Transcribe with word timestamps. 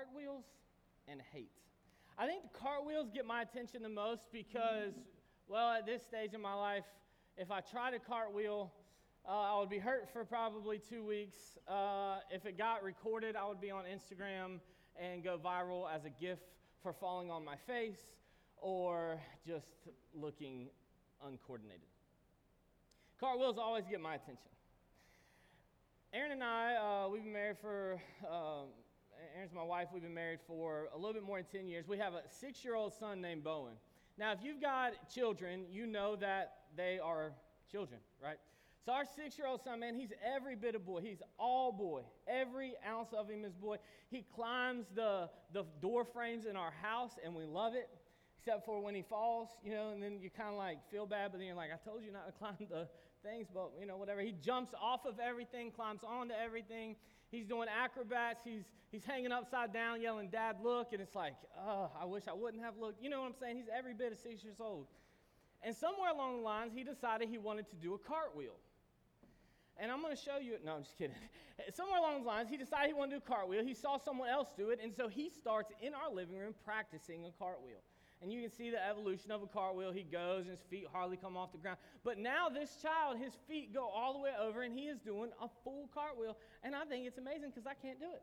cartwheels 0.00 0.44
and 1.08 1.20
hate. 1.32 1.50
I 2.18 2.26
think 2.26 2.42
the 2.42 2.58
cartwheels 2.58 3.10
get 3.12 3.26
my 3.26 3.42
attention 3.42 3.82
the 3.82 3.88
most 3.88 4.32
because, 4.32 4.94
well, 5.48 5.72
at 5.72 5.84
this 5.84 6.02
stage 6.02 6.32
in 6.32 6.40
my 6.40 6.54
life, 6.54 6.84
if 7.36 7.50
I 7.50 7.60
try 7.60 7.90
to 7.90 7.98
cartwheel, 7.98 8.72
uh, 9.28 9.30
I 9.30 9.58
would 9.58 9.68
be 9.68 9.78
hurt 9.78 10.08
for 10.10 10.24
probably 10.24 10.78
two 10.78 11.04
weeks. 11.04 11.36
Uh, 11.68 12.18
if 12.30 12.46
it 12.46 12.56
got 12.56 12.82
recorded, 12.82 13.36
I 13.36 13.46
would 13.46 13.60
be 13.60 13.70
on 13.70 13.84
Instagram 13.84 14.60
and 14.98 15.22
go 15.22 15.38
viral 15.38 15.84
as 15.94 16.04
a 16.04 16.10
gif 16.10 16.38
for 16.82 16.92
falling 16.92 17.30
on 17.30 17.44
my 17.44 17.56
face 17.66 18.00
or 18.56 19.20
just 19.46 19.88
looking 20.14 20.68
uncoordinated. 21.26 21.80
Cartwheels 23.18 23.58
always 23.58 23.84
get 23.90 24.00
my 24.00 24.14
attention. 24.14 24.50
Aaron 26.14 26.32
and 26.32 26.42
I, 26.42 27.04
uh, 27.04 27.08
we've 27.08 27.22
been 27.22 27.32
married 27.32 27.58
for, 27.60 28.00
um, 28.28 28.68
Aaron's 29.36 29.52
my 29.52 29.62
wife, 29.62 29.88
we've 29.92 30.02
been 30.02 30.14
married 30.14 30.40
for 30.46 30.88
a 30.94 30.96
little 30.96 31.12
bit 31.12 31.22
more 31.22 31.36
than 31.36 31.46
10 31.60 31.68
years. 31.68 31.86
We 31.86 31.98
have 31.98 32.14
a 32.14 32.22
six 32.28 32.64
year 32.64 32.74
old 32.74 32.92
son 32.92 33.20
named 33.20 33.44
Bowen. 33.44 33.74
Now, 34.18 34.32
if 34.32 34.38
you've 34.42 34.60
got 34.60 34.92
children, 35.12 35.64
you 35.70 35.86
know 35.86 36.16
that 36.16 36.54
they 36.76 36.98
are 36.98 37.32
children, 37.70 38.00
right? 38.22 38.38
So, 38.84 38.92
our 38.92 39.04
six 39.04 39.38
year 39.38 39.46
old 39.46 39.62
son, 39.62 39.80
man, 39.80 39.94
he's 39.94 40.12
every 40.24 40.56
bit 40.56 40.74
of 40.74 40.84
boy. 40.84 41.00
He's 41.00 41.22
all 41.38 41.70
boy. 41.70 42.02
Every 42.26 42.74
ounce 42.86 43.12
of 43.12 43.28
him 43.28 43.44
is 43.44 43.54
boy. 43.54 43.76
He 44.10 44.24
climbs 44.34 44.86
the, 44.94 45.28
the 45.52 45.64
door 45.80 46.04
frames 46.04 46.46
in 46.46 46.56
our 46.56 46.72
house, 46.82 47.12
and 47.24 47.34
we 47.34 47.44
love 47.44 47.74
it 47.74 47.88
except 48.40 48.64
for 48.64 48.80
when 48.80 48.94
he 48.94 49.02
falls, 49.02 49.48
you 49.62 49.70
know, 49.70 49.90
and 49.90 50.02
then 50.02 50.18
you 50.20 50.30
kind 50.30 50.48
of 50.48 50.56
like 50.56 50.78
feel 50.90 51.04
bad, 51.04 51.30
but 51.30 51.38
then 51.38 51.46
you're 51.46 51.56
like, 51.56 51.70
I 51.70 51.88
told 51.88 52.02
you 52.02 52.10
not 52.10 52.26
to 52.26 52.32
climb 52.38 52.68
the 52.70 52.88
things, 53.22 53.48
but 53.52 53.72
you 53.78 53.86
know, 53.86 53.96
whatever. 53.96 54.20
He 54.22 54.32
jumps 54.32 54.72
off 54.80 55.04
of 55.04 55.20
everything, 55.20 55.70
climbs 55.70 56.00
onto 56.06 56.34
everything. 56.34 56.96
He's 57.30 57.46
doing 57.46 57.68
acrobats. 57.68 58.40
He's 58.44 58.64
he's 58.90 59.04
hanging 59.04 59.32
upside 59.32 59.72
down, 59.72 60.02
yelling, 60.02 60.28
"Dad, 60.28 60.56
look!" 60.62 60.92
And 60.92 61.00
it's 61.00 61.14
like, 61.14 61.34
oh, 61.58 61.90
I 62.00 62.04
wish 62.04 62.24
I 62.28 62.32
wouldn't 62.32 62.62
have 62.62 62.76
looked. 62.78 63.02
You 63.02 63.10
know 63.10 63.20
what 63.20 63.28
I'm 63.28 63.34
saying? 63.40 63.56
He's 63.56 63.68
every 63.76 63.94
bit 63.94 64.12
of 64.12 64.18
six 64.18 64.42
years 64.42 64.60
old. 64.60 64.86
And 65.62 65.76
somewhere 65.76 66.10
along 66.10 66.38
the 66.38 66.42
lines, 66.42 66.72
he 66.74 66.82
decided 66.82 67.28
he 67.28 67.38
wanted 67.38 67.68
to 67.70 67.76
do 67.76 67.94
a 67.94 67.98
cartwheel. 67.98 68.56
And 69.76 69.90
I'm 69.90 70.02
going 70.02 70.14
to 70.14 70.20
show 70.20 70.38
you. 70.38 70.56
No, 70.64 70.74
I'm 70.74 70.82
just 70.82 70.96
kidding. 70.98 71.16
Somewhere 71.74 71.98
along 71.98 72.22
the 72.22 72.26
lines, 72.26 72.48
he 72.50 72.56
decided 72.56 72.88
he 72.88 72.94
wanted 72.94 73.12
to 73.12 73.20
do 73.20 73.24
a 73.26 73.36
cartwheel. 73.36 73.64
He 73.64 73.74
saw 73.74 73.98
someone 73.98 74.28
else 74.28 74.48
do 74.56 74.70
it, 74.70 74.80
and 74.82 74.94
so 74.94 75.08
he 75.08 75.30
starts 75.30 75.72
in 75.80 75.92
our 75.94 76.12
living 76.12 76.36
room 76.36 76.54
practicing 76.64 77.26
a 77.26 77.30
cartwheel 77.38 77.80
and 78.22 78.32
you 78.32 78.40
can 78.42 78.50
see 78.50 78.70
the 78.70 78.84
evolution 78.86 79.30
of 79.30 79.42
a 79.42 79.46
cartwheel. 79.46 79.92
He 79.92 80.02
goes, 80.02 80.42
and 80.42 80.50
his 80.50 80.60
feet 80.68 80.86
hardly 80.92 81.16
come 81.16 81.36
off 81.36 81.52
the 81.52 81.58
ground. 81.58 81.78
But 82.04 82.18
now, 82.18 82.48
this 82.48 82.76
child, 82.82 83.18
his 83.18 83.32
feet 83.48 83.72
go 83.72 83.88
all 83.88 84.12
the 84.12 84.18
way 84.18 84.32
over, 84.40 84.62
and 84.62 84.78
he 84.78 84.86
is 84.86 84.98
doing 84.98 85.30
a 85.40 85.48
full 85.64 85.88
cartwheel. 85.94 86.36
And 86.62 86.74
I 86.74 86.84
think 86.84 87.06
it's 87.06 87.18
amazing 87.18 87.50
because 87.50 87.66
I 87.66 87.74
can't 87.74 87.98
do 87.98 88.06
it. 88.14 88.22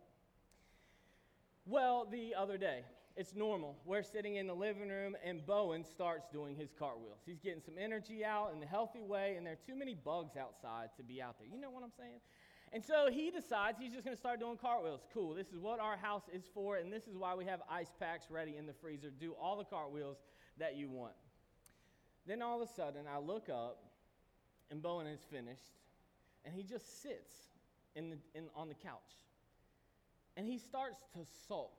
Well, 1.65 2.07
the 2.09 2.35
other 2.35 2.57
day, 2.57 2.83
it's 3.17 3.33
normal. 3.33 3.75
We're 3.83 4.03
sitting 4.03 4.35
in 4.35 4.45
the 4.45 4.53
living 4.53 4.89
room, 4.89 5.17
and 5.25 5.43
Bowen 5.45 5.83
starts 5.83 6.27
doing 6.31 6.55
his 6.55 6.69
cartwheels. 6.77 7.19
He's 7.25 7.39
getting 7.39 7.61
some 7.61 7.75
energy 7.79 8.23
out 8.23 8.51
in 8.53 8.59
the 8.59 8.67
healthy 8.67 9.01
way, 9.01 9.33
and 9.35 9.45
there 9.45 9.53
are 9.53 9.67
too 9.67 9.75
many 9.75 9.95
bugs 9.95 10.37
outside 10.37 10.89
to 10.97 11.03
be 11.03 11.19
out 11.19 11.39
there. 11.39 11.47
You 11.51 11.59
know 11.59 11.71
what 11.71 11.83
I'm 11.83 11.91
saying? 11.97 12.19
And 12.73 12.83
so 12.83 13.07
he 13.11 13.31
decides 13.31 13.79
he's 13.79 13.93
just 13.93 14.03
going 14.03 14.15
to 14.15 14.19
start 14.19 14.39
doing 14.39 14.57
cartwheels. 14.57 15.01
Cool, 15.13 15.33
this 15.33 15.47
is 15.47 15.59
what 15.59 15.79
our 15.79 15.95
house 15.95 16.23
is 16.33 16.43
for, 16.53 16.77
and 16.77 16.91
this 16.91 17.07
is 17.07 17.15
why 17.15 17.33
we 17.33 17.45
have 17.45 17.61
ice 17.69 17.91
packs 17.99 18.25
ready 18.29 18.57
in 18.57 18.65
the 18.65 18.73
freezer. 18.73 19.09
Do 19.09 19.33
all 19.41 19.57
the 19.57 19.63
cartwheels 19.63 20.17
that 20.59 20.75
you 20.75 20.89
want. 20.89 21.13
Then 22.25 22.41
all 22.41 22.61
of 22.61 22.69
a 22.69 22.71
sudden, 22.71 23.05
I 23.07 23.19
look 23.19 23.47
up, 23.49 23.83
and 24.69 24.81
Bowen 24.81 25.07
is 25.07 25.21
finished, 25.31 25.79
and 26.43 26.53
he 26.53 26.63
just 26.63 27.01
sits 27.01 27.31
in 27.95 28.09
the, 28.09 28.17
in, 28.35 28.45
on 28.53 28.67
the 28.67 28.75
couch. 28.75 29.15
And 30.35 30.45
he 30.45 30.57
starts 30.57 30.97
to 31.13 31.19
sulk. 31.47 31.71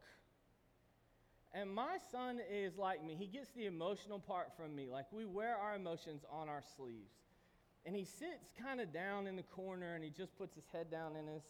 And 1.52 1.70
my 1.70 1.98
son 2.10 2.40
is 2.50 2.76
like 2.76 3.04
me. 3.04 3.14
He 3.14 3.26
gets 3.26 3.50
the 3.50 3.66
emotional 3.66 4.18
part 4.18 4.48
from 4.56 4.74
me. 4.74 4.88
Like 4.90 5.06
we 5.12 5.24
wear 5.24 5.56
our 5.56 5.76
emotions 5.76 6.24
on 6.30 6.48
our 6.48 6.62
sleeves 6.76 7.12
and 7.88 7.96
he 7.96 8.04
sits 8.04 8.52
kind 8.62 8.82
of 8.82 8.92
down 8.92 9.26
in 9.26 9.34
the 9.34 9.42
corner 9.42 9.94
and 9.94 10.04
he 10.04 10.10
just 10.10 10.36
puts 10.36 10.54
his 10.54 10.64
head 10.70 10.90
down 10.90 11.16
in 11.16 11.26
his 11.26 11.42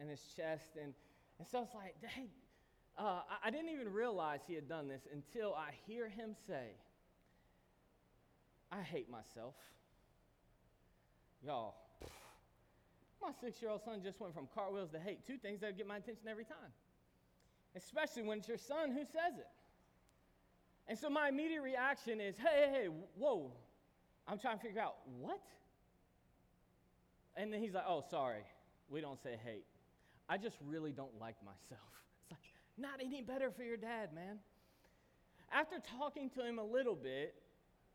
in 0.00 0.08
his 0.08 0.20
chest 0.36 0.70
and 0.74 0.92
and 1.38 1.46
so 1.46 1.62
it's 1.62 1.74
like 1.74 1.94
hey 2.02 2.26
uh, 2.98 3.20
I, 3.44 3.50
didn't 3.52 3.68
even 3.68 3.92
realize 3.92 4.40
he 4.44 4.54
had 4.54 4.68
done 4.68 4.88
this 4.88 5.02
until 5.12 5.54
i 5.54 5.70
hear 5.86 6.08
him 6.08 6.34
say 6.48 6.72
i 8.72 8.82
hate 8.82 9.08
myself. 9.08 9.54
Y'all 11.46 11.76
my 13.22 13.30
six-year-old 13.40 13.82
son 13.84 14.00
just 14.02 14.20
went 14.20 14.34
from 14.34 14.48
cartwheels 14.52 14.90
to 14.90 14.98
hate 14.98 15.24
two 15.24 15.38
things 15.38 15.60
that 15.60 15.76
get 15.76 15.86
my 15.86 15.98
attention 15.98 16.26
every 16.28 16.44
time 16.44 16.72
especially 17.76 18.22
when 18.22 18.38
it's 18.38 18.48
your 18.48 18.58
son 18.58 18.90
who 18.90 19.04
says 19.04 19.38
it. 19.38 19.46
And 20.88 20.98
so 20.98 21.08
my 21.08 21.28
immediate 21.28 21.62
reaction 21.62 22.20
is 22.20 22.36
hey 22.36 22.66
hey, 22.66 22.70
hey 22.72 22.88
whoa 23.16 23.52
i'm 24.26 24.38
trying 24.38 24.58
to 24.58 24.62
figure 24.64 24.80
out 24.80 24.96
what 25.20 25.40
and 27.38 27.52
then 27.52 27.62
he's 27.62 27.72
like, 27.72 27.84
oh, 27.88 28.02
sorry, 28.10 28.42
we 28.90 29.00
don't 29.00 29.22
say 29.22 29.38
hate. 29.44 29.64
I 30.28 30.36
just 30.36 30.56
really 30.66 30.90
don't 30.90 31.18
like 31.20 31.36
myself. 31.44 31.80
It's 32.30 32.32
like, 32.32 32.40
not 32.76 33.00
any 33.00 33.22
better 33.22 33.50
for 33.50 33.62
your 33.62 33.78
dad, 33.78 34.12
man. 34.12 34.38
After 35.50 35.76
talking 35.98 36.28
to 36.30 36.44
him 36.44 36.58
a 36.58 36.64
little 36.64 36.96
bit, 36.96 37.34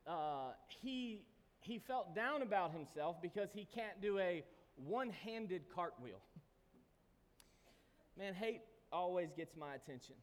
uh, 0.08 0.54
he, 0.68 1.26
he 1.60 1.78
felt 1.78 2.16
down 2.16 2.42
about 2.42 2.72
himself 2.72 3.22
because 3.22 3.50
he 3.54 3.68
can't 3.76 4.02
do 4.02 4.18
a 4.18 4.44
one 4.76 5.12
handed 5.12 5.64
cartwheel. 5.76 6.20
Man, 8.18 8.34
hate 8.34 8.62
always 8.92 9.30
gets 9.36 9.56
my 9.56 9.76
attention. 9.76 10.16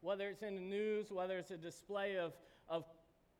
Whether 0.00 0.28
it's 0.28 0.42
in 0.42 0.54
the 0.56 0.60
news, 0.60 1.10
whether 1.10 1.38
it's 1.38 1.50
a 1.50 1.56
display 1.56 2.18
of, 2.18 2.32
of 2.68 2.84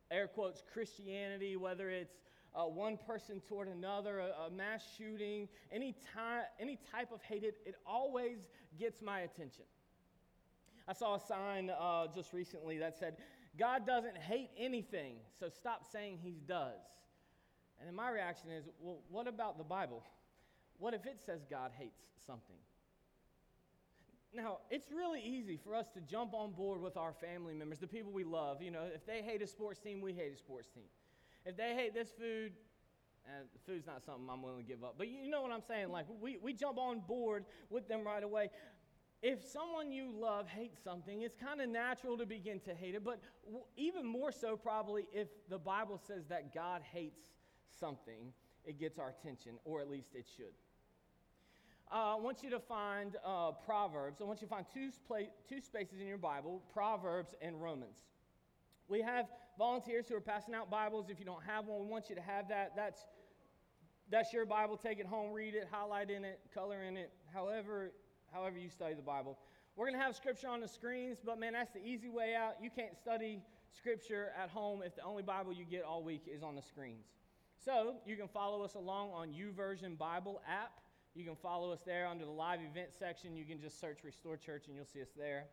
air 0.09 0.27
quotes 0.27 0.63
Christianity, 0.73 1.57
whether 1.57 1.89
it's 1.89 2.15
uh, 2.57 2.63
one 2.63 2.97
person 2.97 3.39
toward 3.47 3.67
another, 3.67 4.19
a, 4.19 4.47
a 4.47 4.49
mass 4.49 4.83
shooting, 4.97 5.47
any, 5.71 5.95
ty- 6.13 6.45
any 6.59 6.79
type 6.91 7.11
of 7.13 7.21
hate, 7.21 7.43
it, 7.43 7.57
it 7.65 7.75
always 7.85 8.39
gets 8.79 9.01
my 9.01 9.21
attention. 9.21 9.65
I 10.87 10.93
saw 10.93 11.15
a 11.15 11.19
sign 11.19 11.69
uh, 11.69 12.07
just 12.15 12.33
recently 12.33 12.79
that 12.79 12.97
said, 12.97 13.17
God 13.59 13.85
doesn't 13.85 14.17
hate 14.17 14.49
anything, 14.57 15.15
so 15.39 15.49
stop 15.49 15.83
saying 15.91 16.19
he 16.21 16.37
does. 16.47 16.79
And 17.79 17.87
then 17.87 17.95
my 17.95 18.09
reaction 18.09 18.49
is, 18.49 18.65
well, 18.79 18.99
what 19.09 19.27
about 19.27 19.57
the 19.57 19.63
Bible? 19.63 20.03
What 20.79 20.93
if 20.93 21.05
it 21.05 21.19
says 21.23 21.41
God 21.49 21.71
hates 21.77 22.01
something? 22.25 22.55
Now, 24.33 24.59
it's 24.69 24.91
really 24.91 25.21
easy 25.21 25.57
for 25.57 25.75
us 25.75 25.87
to 25.93 26.01
jump 26.01 26.33
on 26.33 26.51
board 26.51 26.81
with 26.81 26.97
our 26.97 27.13
family 27.13 27.53
members, 27.53 27.79
the 27.79 27.87
people 27.87 28.11
we 28.11 28.23
love. 28.23 28.61
You 28.61 28.71
know, 28.71 28.83
if 28.93 29.05
they 29.05 29.21
hate 29.21 29.41
a 29.41 29.47
sports 29.47 29.79
team, 29.79 30.01
we 30.01 30.13
hate 30.13 30.33
a 30.33 30.37
sports 30.37 30.67
team. 30.73 30.83
If 31.47 31.55
they 31.55 31.73
hate 31.73 31.93
this 31.93 32.09
food, 32.09 32.51
uh, 33.25 33.43
food's 33.65 33.87
not 33.87 34.03
something 34.03 34.27
I'm 34.29 34.41
willing 34.41 34.63
to 34.63 34.67
give 34.67 34.83
up. 34.83 34.95
But 34.97 35.07
you 35.07 35.29
know 35.29 35.41
what 35.41 35.51
I'm 35.51 35.61
saying? 35.65 35.89
Like, 35.89 36.05
we, 36.21 36.37
we 36.41 36.53
jump 36.53 36.77
on 36.77 36.99
board 36.99 37.45
with 37.69 37.87
them 37.87 38.03
right 38.05 38.21
away. 38.23 38.49
If 39.21 39.47
someone 39.47 39.91
you 39.91 40.11
love 40.13 40.47
hates 40.49 40.77
something, 40.83 41.21
it's 41.21 41.35
kind 41.35 41.61
of 41.61 41.69
natural 41.69 42.17
to 42.17 42.25
begin 42.25 42.59
to 42.61 42.75
hate 42.75 42.95
it. 42.95 43.03
But 43.03 43.21
w- 43.45 43.63
even 43.77 44.05
more 44.05 44.31
so, 44.31 44.57
probably, 44.57 45.05
if 45.13 45.29
the 45.49 45.57
Bible 45.57 45.99
says 46.05 46.25
that 46.27 46.53
God 46.53 46.81
hates 46.93 47.21
something, 47.79 48.33
it 48.65 48.77
gets 48.77 48.99
our 48.99 49.15
attention, 49.17 49.53
or 49.63 49.79
at 49.79 49.89
least 49.89 50.09
it 50.13 50.25
should. 50.35 50.53
Uh, 51.89 52.15
I 52.17 52.19
want 52.19 52.43
you 52.43 52.49
to 52.49 52.59
find 52.59 53.15
uh, 53.25 53.51
Proverbs. 53.51 54.19
I 54.19 54.25
want 54.25 54.41
you 54.41 54.47
to 54.47 54.53
find 54.53 54.65
two, 54.73 54.89
two 55.47 55.61
spaces 55.61 56.01
in 56.01 56.07
your 56.07 56.17
Bible 56.17 56.61
Proverbs 56.73 57.33
and 57.41 57.61
Romans. 57.61 58.03
We 58.89 59.01
have 59.01 59.27
volunteers 59.57 60.07
who 60.07 60.15
are 60.15 60.21
passing 60.21 60.53
out 60.53 60.69
Bibles. 60.69 61.09
If 61.09 61.19
you 61.19 61.25
don't 61.25 61.43
have 61.43 61.65
one, 61.65 61.81
we 61.81 61.87
want 61.87 62.09
you 62.09 62.15
to 62.15 62.21
have 62.21 62.47
that. 62.47 62.71
That's, 62.73 63.05
that's 64.09 64.31
your 64.31 64.45
Bible. 64.45 64.77
Take 64.77 64.99
it 64.99 65.05
home, 65.05 65.33
read 65.33 65.55
it, 65.55 65.67
highlight 65.69 66.09
in 66.09 66.23
it, 66.23 66.39
color 66.53 66.83
in 66.83 66.95
it, 66.95 67.11
however, 67.33 67.91
however 68.31 68.57
you 68.57 68.69
study 68.69 68.93
the 68.93 69.01
Bible. 69.01 69.37
We're 69.75 69.87
going 69.87 69.99
to 69.99 70.05
have 70.05 70.15
scripture 70.15 70.47
on 70.47 70.61
the 70.61 70.69
screens, 70.69 71.17
but 71.23 71.37
man, 71.37 71.53
that's 71.53 71.73
the 71.73 71.85
easy 71.85 72.07
way 72.07 72.33
out. 72.33 72.53
You 72.61 72.69
can't 72.69 72.95
study 72.95 73.41
scripture 73.77 74.31
at 74.41 74.49
home 74.49 74.81
if 74.85 74.95
the 74.95 75.03
only 75.03 75.21
Bible 75.21 75.51
you 75.51 75.65
get 75.65 75.83
all 75.83 76.01
week 76.01 76.23
is 76.33 76.41
on 76.41 76.55
the 76.55 76.61
screens. 76.61 77.07
So 77.63 77.95
you 78.05 78.15
can 78.15 78.29
follow 78.29 78.63
us 78.63 78.75
along 78.75 79.11
on 79.11 79.29
YouVersion 79.29 79.97
Bible 79.97 80.41
app. 80.47 80.71
You 81.13 81.25
can 81.25 81.35
follow 81.35 81.73
us 81.73 81.81
there 81.85 82.07
under 82.07 82.23
the 82.23 82.31
live 82.31 82.59
event 82.61 82.89
section. 82.97 83.35
You 83.35 83.43
can 83.43 83.59
just 83.59 83.81
search 83.81 83.99
Restore 84.05 84.37
Church 84.37 84.67
and 84.67 84.75
you'll 84.75 84.85
see 84.85 85.01
us 85.01 85.09
there. 85.17 85.45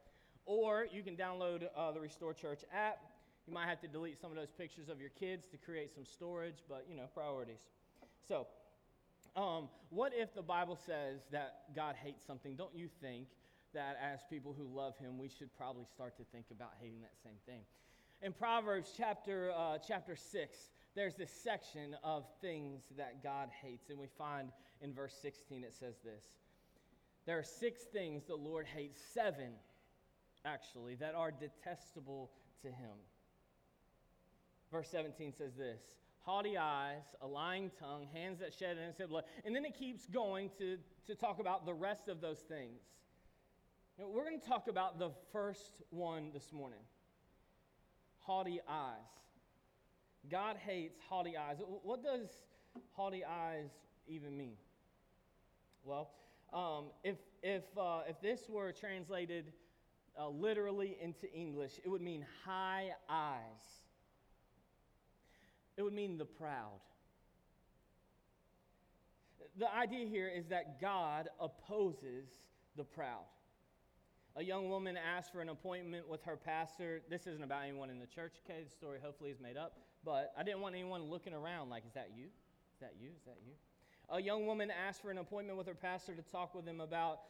Or 0.46 0.86
you 0.92 1.02
can 1.02 1.16
download 1.16 1.64
uh, 1.76 1.90
the 1.90 2.00
Restore 2.00 2.34
Church 2.34 2.60
app. 2.72 2.98
You 3.46 3.52
might 3.52 3.68
have 3.68 3.80
to 3.82 3.88
delete 3.88 4.20
some 4.20 4.30
of 4.30 4.36
those 4.36 4.50
pictures 4.50 4.88
of 4.88 5.00
your 5.00 5.10
kids 5.10 5.46
to 5.48 5.58
create 5.58 5.94
some 5.94 6.04
storage, 6.06 6.62
but 6.68 6.86
you 6.88 6.96
know, 6.96 7.04
priorities. 7.12 7.60
So, 8.26 8.46
um, 9.36 9.68
what 9.90 10.12
if 10.14 10.34
the 10.34 10.42
Bible 10.42 10.78
says 10.86 11.20
that 11.30 11.74
God 11.74 11.96
hates 12.02 12.24
something? 12.24 12.56
Don't 12.56 12.74
you 12.74 12.88
think 13.00 13.26
that 13.74 13.98
as 14.00 14.20
people 14.30 14.54
who 14.56 14.64
love 14.74 14.96
Him, 14.96 15.18
we 15.18 15.28
should 15.28 15.54
probably 15.56 15.84
start 15.84 16.16
to 16.16 16.24
think 16.32 16.46
about 16.50 16.70
hating 16.80 17.00
that 17.02 17.14
same 17.22 17.36
thing? 17.44 17.60
In 18.22 18.32
Proverbs 18.32 18.94
chapter, 18.96 19.52
uh, 19.54 19.76
chapter 19.86 20.16
6, 20.16 20.58
there's 20.94 21.14
this 21.14 21.30
section 21.30 21.96
of 22.04 22.24
things 22.40 22.84
that 22.96 23.22
God 23.22 23.50
hates, 23.62 23.90
and 23.90 23.98
we 23.98 24.06
find 24.16 24.50
in 24.80 24.94
verse 24.94 25.14
16 25.20 25.64
it 25.64 25.74
says 25.74 25.96
this 26.04 26.24
There 27.26 27.38
are 27.38 27.44
six 27.44 27.82
things 27.82 28.24
the 28.24 28.36
Lord 28.36 28.66
hates, 28.66 29.00
seven 29.12 29.52
actually, 30.44 30.94
that 30.96 31.14
are 31.14 31.32
detestable 31.32 32.30
to 32.62 32.68
him. 32.68 32.96
Verse 34.74 34.88
17 34.90 35.32
says 35.32 35.54
this 35.54 35.80
haughty 36.22 36.58
eyes, 36.58 37.04
a 37.22 37.26
lying 37.28 37.70
tongue, 37.78 38.08
hands 38.12 38.40
that 38.40 38.52
shed 38.52 38.76
innocent 38.76 39.08
blood. 39.08 39.22
And 39.44 39.54
then 39.54 39.64
it 39.64 39.78
keeps 39.78 40.06
going 40.06 40.50
to, 40.58 40.78
to 41.06 41.14
talk 41.14 41.38
about 41.38 41.64
the 41.64 41.72
rest 41.72 42.08
of 42.08 42.20
those 42.20 42.40
things. 42.40 42.80
Now, 43.96 44.06
we're 44.08 44.24
going 44.24 44.40
to 44.40 44.48
talk 44.48 44.66
about 44.66 44.98
the 44.98 45.10
first 45.32 45.82
one 45.90 46.30
this 46.34 46.52
morning 46.52 46.80
haughty 48.18 48.60
eyes. 48.68 48.96
God 50.28 50.56
hates 50.56 50.98
haughty 51.08 51.36
eyes. 51.36 51.58
What 51.84 52.02
does 52.02 52.30
haughty 52.94 53.24
eyes 53.24 53.70
even 54.08 54.36
mean? 54.36 54.56
Well, 55.84 56.10
um, 56.52 56.86
if, 57.04 57.18
if, 57.44 57.62
uh, 57.78 58.00
if 58.08 58.20
this 58.20 58.48
were 58.48 58.72
translated 58.72 59.52
uh, 60.18 60.30
literally 60.30 60.96
into 61.00 61.32
English, 61.32 61.78
it 61.84 61.88
would 61.88 62.02
mean 62.02 62.26
high 62.44 62.88
eyes. 63.08 63.83
It 65.76 65.82
would 65.82 65.92
mean 65.92 66.18
the 66.18 66.24
proud. 66.24 66.80
The 69.58 69.72
idea 69.72 70.06
here 70.06 70.28
is 70.28 70.46
that 70.48 70.80
God 70.80 71.28
opposes 71.40 72.28
the 72.76 72.84
proud. 72.84 73.24
A 74.36 74.42
young 74.42 74.68
woman 74.68 74.96
asked 74.96 75.32
for 75.32 75.40
an 75.40 75.48
appointment 75.48 76.08
with 76.08 76.22
her 76.24 76.36
pastor. 76.36 77.02
This 77.08 77.28
isn't 77.28 77.44
about 77.44 77.62
anyone 77.62 77.88
in 77.88 78.00
the 78.00 78.06
church, 78.06 78.34
okay? 78.44 78.64
The 78.64 78.70
story 78.70 78.98
hopefully 79.00 79.30
is 79.30 79.38
made 79.40 79.56
up. 79.56 79.76
But 80.04 80.32
I 80.36 80.42
didn't 80.42 80.60
want 80.60 80.74
anyone 80.74 81.04
looking 81.04 81.32
around 81.32 81.70
like, 81.70 81.86
is 81.86 81.92
that 81.94 82.10
you? 82.16 82.24
Is 82.24 82.80
that 82.80 82.94
you? 83.00 83.10
Is 83.16 83.24
that 83.26 83.36
you? 83.46 83.52
A 84.10 84.20
young 84.20 84.44
woman 84.44 84.70
asked 84.70 85.02
for 85.02 85.10
an 85.10 85.18
appointment 85.18 85.56
with 85.56 85.68
her 85.68 85.74
pastor 85.74 86.14
to 86.14 86.22
talk 86.22 86.54
with 86.54 86.66
him 86.66 86.80
about 86.80 87.20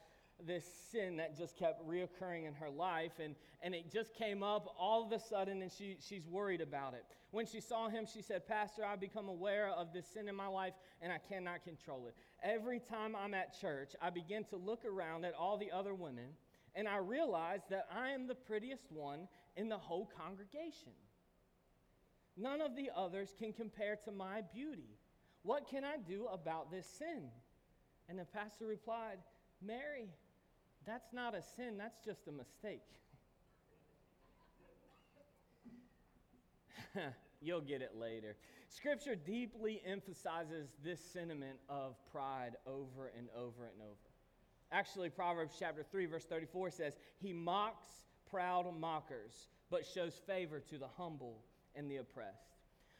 this 0.43 0.65
sin 0.91 1.17
that 1.17 1.37
just 1.37 1.57
kept 1.57 1.87
reoccurring 1.89 2.47
in 2.47 2.55
her 2.55 2.71
life. 2.71 3.13
And, 3.23 3.35
and 3.63 3.75
it 3.75 3.93
just 3.93 4.15
came 4.15 4.43
up 4.43 4.75
all 4.79 5.07
of 5.07 5.13
a 5.13 5.19
sudden, 5.19 5.63
and 5.63 5.71
she, 5.71 5.97
she's 6.01 6.27
worried 6.27 6.61
about 6.61 6.95
it. 6.95 7.05
When 7.31 7.47
she 7.47 7.61
saw 7.61 7.89
him, 7.89 8.07
she 8.13 8.23
said, 8.23 8.47
Pastor, 8.47 8.85
I've 8.85 9.01
become 9.01 9.29
aware 9.29 9.69
of 9.69 9.93
this 9.93 10.07
sin 10.07 10.29
in 10.29 10.35
my 10.35 10.47
life, 10.47 10.75
and 11.01 11.13
I 11.13 11.19
cannot 11.19 11.65
control 11.65 12.07
it. 12.09 12.15
Every 12.43 12.81
time 12.81 13.17
I'm 13.17 13.35
at 13.35 13.59
church, 13.61 13.93
I 14.01 14.11
begin 14.11 14.45
to 14.45 14.57
look 14.57 14.85
around 14.85 15.25
at 15.25 15.35
all 15.35 15.57
the 15.57 15.71
other 15.73 15.95
women, 15.95 16.27
and 16.75 16.89
I 16.89 16.97
realize 16.97 17.61
that 17.71 17.87
I 17.95 18.11
am 18.11 18.27
the 18.27 18.35
prettiest 18.35 18.91
one 18.91 19.29
in 19.57 19.69
the 19.69 19.79
whole 19.79 20.11
congregation. 20.17 20.93
None 22.37 22.61
of 22.61 22.75
the 22.75 22.91
others 22.95 23.35
can 23.39 23.53
compare 23.53 23.97
to 24.05 24.11
my 24.11 24.43
beauty. 24.53 24.99
What 25.43 25.69
can 25.69 25.85
I 25.85 25.97
do 25.97 26.27
about 26.33 26.71
this 26.71 26.87
sin? 26.87 27.29
And 28.09 28.19
the 28.19 28.25
pastor 28.25 28.67
replied, 28.67 29.19
Mary, 29.63 30.09
that's 30.87 31.13
not 31.13 31.35
a 31.35 31.43
sin, 31.57 31.77
that's 31.79 31.99
just 32.05 32.29
a 32.29 32.33
mistake. 32.33 32.83
You'll 37.41 37.61
get 37.61 37.83
it 37.83 37.93
later. 37.99 38.37
Scripture 38.69 39.15
deeply 39.15 39.83
emphasizes 39.87 40.69
this 40.85 41.01
sentiment 41.01 41.59
of 41.69 41.95
pride 42.11 42.57
over 42.67 43.13
and 43.17 43.29
over 43.37 43.67
and 43.67 43.81
over. 43.83 44.11
Actually, 44.73 45.11
Proverbs 45.11 45.55
chapter 45.59 45.85
3, 45.89 46.07
verse 46.07 46.25
34 46.25 46.71
says, 46.71 46.95
He 47.21 47.33
mocks 47.33 47.87
proud 48.31 48.67
mockers, 48.79 49.49
but 49.71 49.87
shows 49.87 50.21
favor 50.27 50.61
to 50.61 50.79
the 50.79 50.89
humble 50.97 51.45
and 51.77 51.91
the 51.91 51.99
oppressed. 51.99 52.55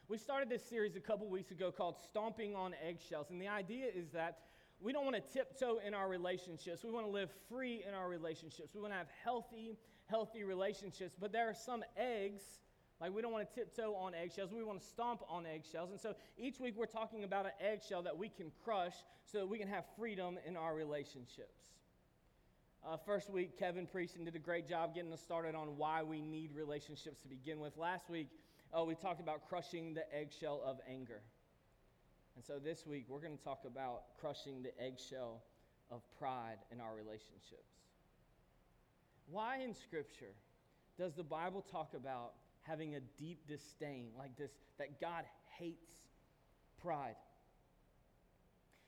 We 0.07 0.17
started 0.17 0.49
this 0.49 0.63
series 0.63 0.95
a 0.95 0.99
couple 0.99 1.27
weeks 1.27 1.51
ago 1.51 1.71
called 1.71 1.95
Stomping 1.97 2.55
on 2.55 2.75
Eggshells, 2.87 3.31
and 3.31 3.41
the 3.41 3.47
idea 3.47 3.87
is 3.93 4.11
that 4.11 4.39
we 4.81 4.93
don't 4.93 5.05
want 5.05 5.15
to 5.15 5.33
tiptoe 5.33 5.79
in 5.85 5.93
our 5.93 6.07
relationships. 6.07 6.83
We 6.83 6.91
want 6.91 7.05
to 7.05 7.11
live 7.11 7.29
free 7.49 7.83
in 7.87 7.93
our 7.93 8.09
relationships. 8.09 8.75
We 8.75 8.81
want 8.81 8.93
to 8.93 8.97
have 8.97 9.07
healthy, 9.23 9.77
healthy 10.07 10.43
relationships. 10.43 11.15
But 11.19 11.31
there 11.31 11.49
are 11.49 11.53
some 11.53 11.83
eggs, 11.97 12.43
like 12.99 13.13
we 13.13 13.21
don't 13.21 13.31
want 13.31 13.49
to 13.49 13.55
tiptoe 13.55 13.95
on 13.95 14.13
eggshells. 14.13 14.51
We 14.51 14.63
want 14.63 14.81
to 14.81 14.85
stomp 14.85 15.21
on 15.29 15.45
eggshells. 15.45 15.91
And 15.91 15.99
so 15.99 16.15
each 16.37 16.59
week 16.59 16.75
we're 16.77 16.85
talking 16.85 17.23
about 17.23 17.45
an 17.45 17.53
eggshell 17.59 18.03
that 18.03 18.17
we 18.17 18.29
can 18.29 18.51
crush 18.63 18.95
so 19.25 19.39
that 19.39 19.47
we 19.47 19.57
can 19.57 19.67
have 19.67 19.85
freedom 19.97 20.37
in 20.45 20.55
our 20.57 20.75
relationships. 20.75 21.71
Uh, 22.87 22.97
first 22.97 23.31
week, 23.31 23.57
Kevin 23.57 23.87
preached 23.87 24.15
and 24.15 24.25
did 24.25 24.35
a 24.35 24.39
great 24.39 24.69
job 24.69 24.93
getting 24.93 25.11
us 25.11 25.21
started 25.21 25.55
on 25.55 25.75
why 25.77 26.03
we 26.03 26.21
need 26.21 26.51
relationships 26.53 27.19
to 27.21 27.27
begin 27.27 27.59
with. 27.59 27.75
Last 27.77 28.11
week, 28.11 28.27
uh, 28.77 28.83
we 28.83 28.93
talked 28.93 29.19
about 29.19 29.49
crushing 29.49 29.95
the 29.95 30.03
eggshell 30.15 30.61
of 30.63 30.79
anger. 30.87 31.21
And 32.35 32.43
so 32.43 32.59
this 32.59 32.85
week, 32.85 33.05
we're 33.07 33.19
going 33.19 33.37
to 33.37 33.43
talk 33.43 33.61
about 33.65 34.03
crushing 34.19 34.61
the 34.61 34.71
eggshell 34.83 35.41
of 35.89 36.01
pride 36.19 36.57
in 36.71 36.81
our 36.81 36.93
relationships. 36.93 37.71
Why 39.29 39.59
in 39.59 39.73
Scripture 39.73 40.33
does 40.97 41.13
the 41.13 41.23
Bible 41.23 41.65
talk 41.71 41.93
about 41.95 42.33
having 42.61 42.95
a 42.95 42.99
deep 43.17 43.47
disdain 43.47 44.09
like 44.17 44.35
this, 44.37 44.51
that 44.77 44.99
God 44.99 45.23
hates 45.57 45.93
pride? 46.81 47.15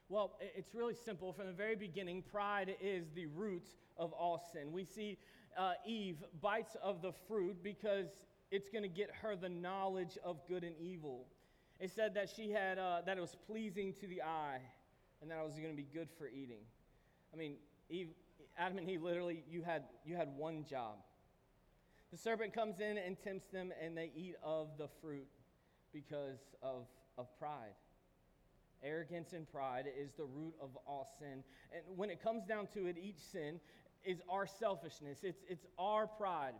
Well, 0.09 0.37
it's 0.41 0.73
really 0.73 0.95
simple. 0.95 1.33
From 1.33 1.47
the 1.47 1.53
very 1.53 1.75
beginning, 1.75 2.23
pride 2.23 2.75
is 2.81 3.05
the 3.15 3.27
root 3.27 3.67
of 3.97 4.13
all 4.13 4.43
sin. 4.53 4.71
We 4.71 4.83
see 4.83 5.17
uh, 5.57 5.73
Eve 5.85 6.23
bites 6.41 6.75
of 6.81 7.01
the 7.01 7.11
fruit 7.27 7.63
because 7.63 8.07
it's 8.51 8.69
going 8.69 8.83
to 8.83 8.89
get 8.89 9.09
her 9.21 9.35
the 9.35 9.49
knowledge 9.49 10.17
of 10.23 10.45
good 10.47 10.63
and 10.63 10.75
evil. 10.79 11.27
It 11.79 11.91
said 11.91 12.15
that 12.15 12.29
she 12.35 12.51
had 12.51 12.79
uh, 12.79 13.01
that 13.05 13.17
it 13.17 13.21
was 13.21 13.35
pleasing 13.45 13.93
to 14.01 14.07
the 14.07 14.21
eye, 14.21 14.59
and 15.21 15.29
that 15.29 15.39
it 15.39 15.45
was 15.45 15.53
going 15.53 15.69
to 15.69 15.77
be 15.77 15.87
good 15.93 16.09
for 16.17 16.27
eating. 16.27 16.61
I 17.33 17.37
mean, 17.37 17.55
Eve, 17.89 18.09
Adam 18.57 18.77
and 18.77 18.89
Eve 18.89 19.03
literally 19.03 19.43
you 19.49 19.61
had 19.61 19.83
you 20.05 20.15
had 20.15 20.29
one 20.35 20.65
job. 20.67 20.95
The 22.11 22.17
serpent 22.17 22.53
comes 22.53 22.79
in 22.79 22.97
and 22.97 23.17
tempts 23.21 23.47
them, 23.47 23.73
and 23.83 23.97
they 23.97 24.11
eat 24.15 24.35
of 24.41 24.69
the 24.77 24.87
fruit 25.01 25.27
because 25.93 26.39
of, 26.61 26.85
of 27.17 27.27
pride. 27.37 27.75
Arrogance 28.83 29.33
and 29.33 29.51
pride 29.51 29.85
is 29.87 30.11
the 30.13 30.23
root 30.23 30.53
of 30.61 30.69
all 30.85 31.09
sin. 31.19 31.43
And 31.73 31.97
when 31.97 32.09
it 32.09 32.21
comes 32.23 32.45
down 32.45 32.67
to 32.75 32.85
it, 32.85 32.95
each 32.97 33.19
sin 33.19 33.59
is 34.05 34.21
our 34.29 34.47
selfishness. 34.47 35.19
It's, 35.23 35.43
it's 35.49 35.65
our 35.77 36.07
pride. 36.07 36.53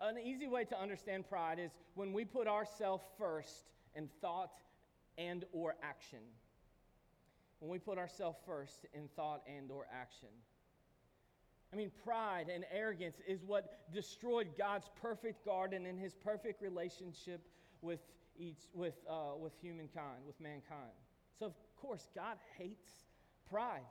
An 0.00 0.16
easy 0.18 0.46
way 0.46 0.64
to 0.64 0.80
understand 0.80 1.28
pride 1.28 1.58
is 1.58 1.72
when 1.94 2.12
we 2.12 2.24
put 2.24 2.46
ourselves 2.46 3.04
first 3.18 3.64
in 3.94 4.08
thought 4.20 4.52
and 5.16 5.44
or 5.52 5.74
action. 5.82 6.20
When 7.60 7.70
we 7.70 7.78
put 7.78 7.98
ourselves 7.98 8.38
first 8.46 8.86
in 8.94 9.08
thought 9.16 9.42
and 9.46 9.70
or 9.70 9.86
action. 9.92 10.28
I 11.72 11.76
mean, 11.76 11.90
pride 12.02 12.46
and 12.52 12.64
arrogance 12.72 13.18
is 13.26 13.44
what 13.44 13.92
destroyed 13.92 14.48
God's 14.56 14.88
perfect 15.02 15.44
garden 15.44 15.84
and 15.86 15.98
his 15.98 16.14
perfect 16.14 16.62
relationship 16.62 17.42
with, 17.82 18.00
each, 18.38 18.62
with, 18.72 18.94
uh, 19.08 19.36
with 19.38 19.52
humankind, 19.60 20.20
with 20.26 20.40
mankind. 20.40 20.96
So, 21.38 21.46
of 21.46 21.52
course, 21.76 22.08
God 22.14 22.38
hates 22.56 22.88
pride. 23.50 23.82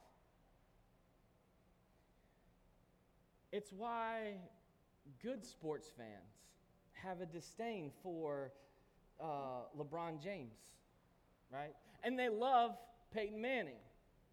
It's 3.51 3.71
why 3.71 4.33
good 5.21 5.45
sports 5.45 5.89
fans 5.95 6.33
have 6.93 7.21
a 7.21 7.25
disdain 7.25 7.91
for 8.01 8.51
uh, 9.21 9.65
LeBron 9.77 10.21
James, 10.21 10.55
right? 11.51 11.74
And 12.03 12.17
they 12.17 12.29
love 12.29 12.77
Peyton 13.13 13.41
Manning. 13.41 13.79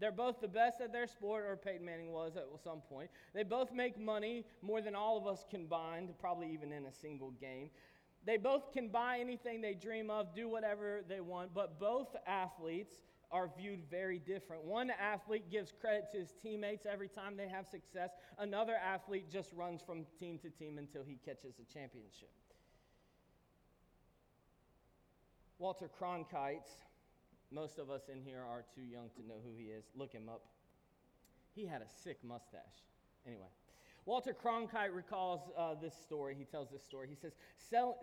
They're 0.01 0.13
both 0.13 0.41
the 0.41 0.49
best 0.49 0.81
at 0.81 0.93
their 0.93 1.07
sport, 1.07 1.45
or 1.49 1.57
Peyton 1.57 1.85
Manning 1.85 2.13
was 2.13 2.37
at 2.37 2.47
some 2.63 2.81
point. 2.81 3.11
They 3.33 3.45
both 3.45 3.73
make 3.73 3.99
money 3.99 4.45
more 4.61 4.83
than 4.83 4.95
all 4.95 5.17
of 5.17 5.27
us 5.27 5.45
combined, 5.49 6.13
probably 6.19 6.53
even 6.53 6.73
in 6.73 6.87
a 6.87 6.93
single 6.93 7.31
game. 7.31 7.71
They 8.27 8.37
both 8.37 8.73
can 8.73 8.89
buy 8.89 9.19
anything 9.21 9.61
they 9.61 9.75
dream 9.75 10.11
of, 10.11 10.35
do 10.35 10.49
whatever 10.49 11.03
they 11.09 11.21
want, 11.21 11.55
but 11.55 11.79
both 11.79 12.17
athletes 12.27 12.97
are 13.31 13.51
viewed 13.57 13.81
very 13.91 14.19
different. 14.19 14.65
One 14.65 14.91
athlete 14.91 15.51
gives 15.51 15.73
credit 15.73 16.11
to 16.13 16.19
his 16.19 16.35
teammates 16.43 16.87
every 16.91 17.09
time 17.09 17.37
they 17.37 17.49
have 17.49 17.67
success, 17.67 18.11
another 18.39 18.75
athlete 18.75 19.31
just 19.31 19.53
runs 19.53 19.83
from 19.83 20.07
team 20.19 20.39
to 20.39 20.51
team 20.51 20.79
until 20.79 21.03
he 21.03 21.19
catches 21.25 21.55
a 21.59 21.73
championship. 21.73 22.31
Walter 25.59 25.89
Cronkite, 26.01 26.69
most 27.51 27.79
of 27.79 27.91
us 27.91 28.03
in 28.13 28.21
here 28.21 28.41
are 28.41 28.65
too 28.75 28.83
young 28.83 29.09
to 29.17 29.27
know 29.27 29.41
who 29.45 29.55
he 29.57 29.67
is. 29.67 29.85
Look 29.95 30.13
him 30.13 30.29
up. 30.29 30.43
He 31.55 31.65
had 31.67 31.81
a 31.81 31.89
sick 32.03 32.19
mustache. 32.25 32.83
Anyway, 33.27 33.47
Walter 34.05 34.35
Cronkite 34.35 34.93
recalls 34.93 35.41
uh, 35.57 35.75
this 35.81 35.95
story. 35.95 36.35
He 36.37 36.45
tells 36.45 36.71
this 36.71 36.83
story. 36.83 37.09
He 37.09 37.15
says, 37.15 37.33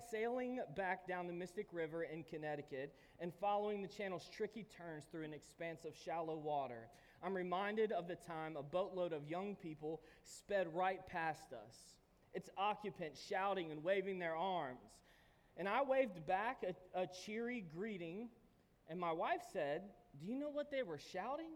Sailing 0.10 0.62
back 0.76 1.08
down 1.08 1.28
the 1.28 1.34
Mystic 1.34 1.68
River 1.74 2.04
in 2.04 2.24
Connecticut 2.24 2.96
and 3.20 3.34
following 3.40 3.82
the 3.82 3.88
channel's 3.88 4.30
tricky 4.36 4.66
turns 4.78 5.04
through 5.12 5.26
an 5.26 5.34
expanse 5.34 5.84
of 5.86 5.94
shallow 5.94 6.38
water, 6.38 6.88
I'm 7.24 7.36
reminded 7.36 7.92
of 7.92 8.08
the 8.08 8.16
time 8.16 8.56
a 8.56 8.64
boatload 8.64 9.14
of 9.14 9.30
young 9.30 9.56
people 9.56 10.02
sped 10.24 10.74
right 10.74 11.06
past 11.06 11.54
us, 11.54 11.76
its 12.34 12.50
occupants 12.58 13.22
shouting 13.30 13.72
and 13.72 13.84
waving 13.84 14.18
their 14.18 14.36
arms. 14.36 14.80
And 15.58 15.68
I 15.68 15.84
waved 15.84 16.26
back 16.26 16.64
a, 16.64 17.02
a 17.02 17.08
cheery 17.26 17.66
greeting, 17.76 18.30
and 18.90 19.00
my 19.00 19.12
wife 19.12 19.42
said, 19.52 19.84
Do 20.20 20.28
you 20.28 20.40
know 20.40 20.50
what 20.50 20.72
they 20.72 20.84
were 20.84 21.00
shouting? 21.12 21.52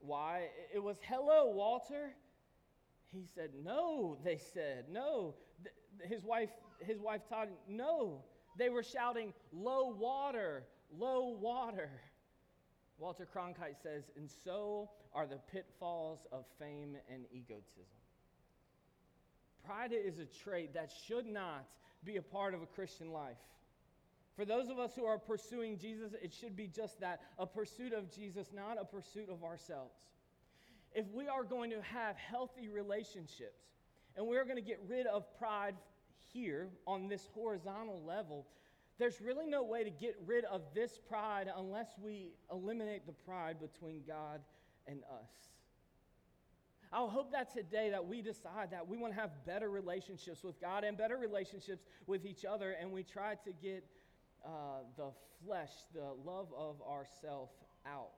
Why? 0.00 0.48
It 0.74 0.82
was, 0.82 0.96
hello, 1.02 1.50
Walter. 1.50 2.14
He 3.12 3.24
said, 3.34 3.50
no, 3.64 4.18
they 4.24 4.38
said, 4.52 4.86
no. 4.90 5.34
His 6.02 6.24
wife, 6.24 6.50
his 6.80 7.00
wife 7.00 7.22
taught 7.28 7.48
him, 7.48 7.54
no. 7.68 8.22
They 8.58 8.68
were 8.68 8.82
shouting, 8.82 9.32
low 9.52 9.94
water, 9.98 10.64
low 10.96 11.36
water. 11.40 11.90
Walter 12.98 13.26
Cronkite 13.26 13.82
says, 13.82 14.04
and 14.16 14.28
so 14.44 14.90
are 15.14 15.26
the 15.26 15.38
pitfalls 15.52 16.20
of 16.32 16.44
fame 16.58 16.96
and 17.12 17.24
egotism. 17.32 17.84
Pride 19.64 19.92
is 19.92 20.18
a 20.18 20.26
trait 20.44 20.74
that 20.74 20.92
should 21.06 21.26
not 21.26 21.66
be 22.06 22.16
a 22.16 22.22
part 22.22 22.54
of 22.54 22.62
a 22.62 22.66
Christian 22.66 23.12
life. 23.12 23.36
For 24.36 24.44
those 24.44 24.68
of 24.68 24.78
us 24.78 24.92
who 24.94 25.04
are 25.04 25.18
pursuing 25.18 25.78
Jesus, 25.78 26.12
it 26.22 26.32
should 26.32 26.56
be 26.56 26.68
just 26.68 27.00
that 27.00 27.20
a 27.38 27.46
pursuit 27.46 27.92
of 27.92 28.14
Jesus, 28.14 28.48
not 28.54 28.78
a 28.80 28.84
pursuit 28.84 29.28
of 29.30 29.42
ourselves. 29.42 29.94
If 30.94 31.06
we 31.12 31.26
are 31.26 31.42
going 31.42 31.70
to 31.70 31.82
have 31.82 32.16
healthy 32.16 32.68
relationships 32.68 33.64
and 34.16 34.26
we're 34.26 34.44
going 34.44 34.56
to 34.56 34.62
get 34.62 34.80
rid 34.86 35.06
of 35.06 35.24
pride 35.38 35.74
here 36.32 36.68
on 36.86 37.08
this 37.08 37.28
horizontal 37.34 38.02
level, 38.06 38.46
there's 38.98 39.20
really 39.20 39.46
no 39.46 39.62
way 39.62 39.84
to 39.84 39.90
get 39.90 40.16
rid 40.24 40.44
of 40.44 40.62
this 40.74 40.98
pride 41.08 41.50
unless 41.54 41.88
we 42.00 42.32
eliminate 42.50 43.06
the 43.06 43.12
pride 43.12 43.56
between 43.60 44.02
God 44.06 44.40
and 44.86 45.00
us. 45.04 45.30
I 46.92 46.98
hope 46.98 47.32
that 47.32 47.52
today 47.52 47.90
that 47.90 48.06
we 48.06 48.22
decide 48.22 48.70
that 48.70 48.86
we 48.86 48.96
want 48.96 49.14
to 49.14 49.20
have 49.20 49.30
better 49.44 49.68
relationships 49.68 50.42
with 50.44 50.60
God 50.60 50.84
and 50.84 50.96
better 50.96 51.16
relationships 51.16 51.84
with 52.06 52.24
each 52.24 52.44
other, 52.44 52.76
and 52.80 52.92
we 52.92 53.02
try 53.02 53.34
to 53.34 53.52
get 53.62 53.84
uh, 54.44 54.82
the 54.96 55.10
flesh, 55.44 55.70
the 55.94 56.12
love 56.24 56.48
of 56.56 56.80
ourself 56.82 57.50
out. 57.86 58.12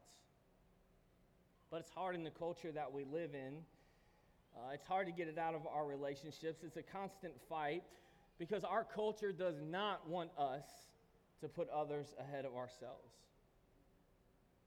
But 1.71 1.81
it's 1.81 1.91
hard 1.91 2.15
in 2.15 2.25
the 2.25 2.31
culture 2.31 2.73
that 2.73 2.93
we 2.93 3.05
live 3.05 3.35
in. 3.35 3.59
Uh, 4.57 4.73
it's 4.73 4.87
hard 4.87 5.07
to 5.07 5.13
get 5.13 5.29
it 5.29 5.39
out 5.39 5.55
of 5.55 5.67
our 5.67 5.87
relationships. 5.87 6.63
It's 6.63 6.77
a 6.77 6.83
constant 6.83 7.35
fight 7.49 7.83
because 8.39 8.65
our 8.65 8.85
culture 8.85 9.33
does 9.33 9.57
not 9.61 10.09
want 10.09 10.31
us 10.39 10.65
to 11.41 11.49
put 11.49 11.69
others 11.71 12.15
ahead 12.19 12.45
of 12.45 12.55
ourselves. 12.55 13.13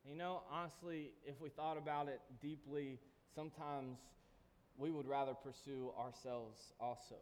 You 0.06 0.16
know, 0.16 0.42
honestly, 0.52 1.12
if 1.26 1.40
we 1.42 1.50
thought 1.50 1.78
about 1.78 2.08
it 2.08 2.22
deeply, 2.42 3.00
sometimes 3.34 3.98
we 4.78 4.92
would 4.92 5.08
rather 5.08 5.34
pursue 5.34 5.92
ourselves 6.00 6.74
also. 6.80 7.16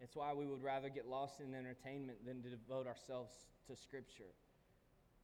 It's 0.00 0.14
why 0.14 0.34
we 0.34 0.46
would 0.46 0.62
rather 0.62 0.88
get 0.88 1.06
lost 1.08 1.40
in 1.40 1.54
entertainment 1.54 2.18
than 2.26 2.42
to 2.42 2.50
devote 2.50 2.86
ourselves 2.86 3.32
to 3.68 3.76
Scripture. 3.76 4.34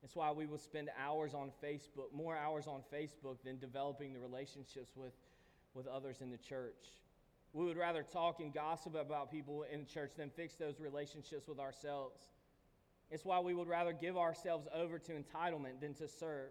It's 0.03 0.17
why 0.17 0.33
we 0.33 0.47
will 0.47 0.59
spend 0.59 0.89
hours 0.99 1.35
on 1.35 1.51
Facebook, 1.63 2.13
more 2.13 2.37
hours 2.37 2.67
on 2.67 2.83
Facebook 2.93 3.37
than 3.45 3.59
developing 3.59 4.13
the 4.13 4.19
relationships 4.19 4.93
with, 4.97 5.13
with 5.75 5.87
others 5.87 6.21
in 6.21 6.31
the 6.31 6.39
church. 6.39 6.89
We 7.53 7.67
would 7.67 7.77
rather 7.77 8.03
talk 8.03 8.41
and 8.41 8.53
gossip 8.53 8.95
about 8.95 9.31
people 9.31 9.65
in 9.71 9.87
church 9.87 10.13
than 10.17 10.31
fix 10.31 10.55
those 10.55 10.81
relationships 10.81 11.47
with 11.47 11.61
ourselves. 11.61 12.21
It's 13.11 13.25
why 13.25 13.41
we 13.41 13.53
would 13.53 13.69
rather 13.69 13.93
give 13.93 14.17
ourselves 14.17 14.67
over 14.75 14.99
to 14.99 15.13
entitlement 15.13 15.81
than 15.81 15.95
to 15.95 16.09
serve. 16.09 16.51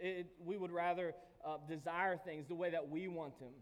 It, 0.00 0.26
we 0.44 0.56
would 0.56 0.72
rather 0.72 1.14
uh, 1.44 1.58
desire 1.68 2.16
things 2.16 2.46
the 2.48 2.54
way 2.54 2.70
that 2.70 2.88
we 2.88 3.08
want 3.08 3.38
them 3.38 3.52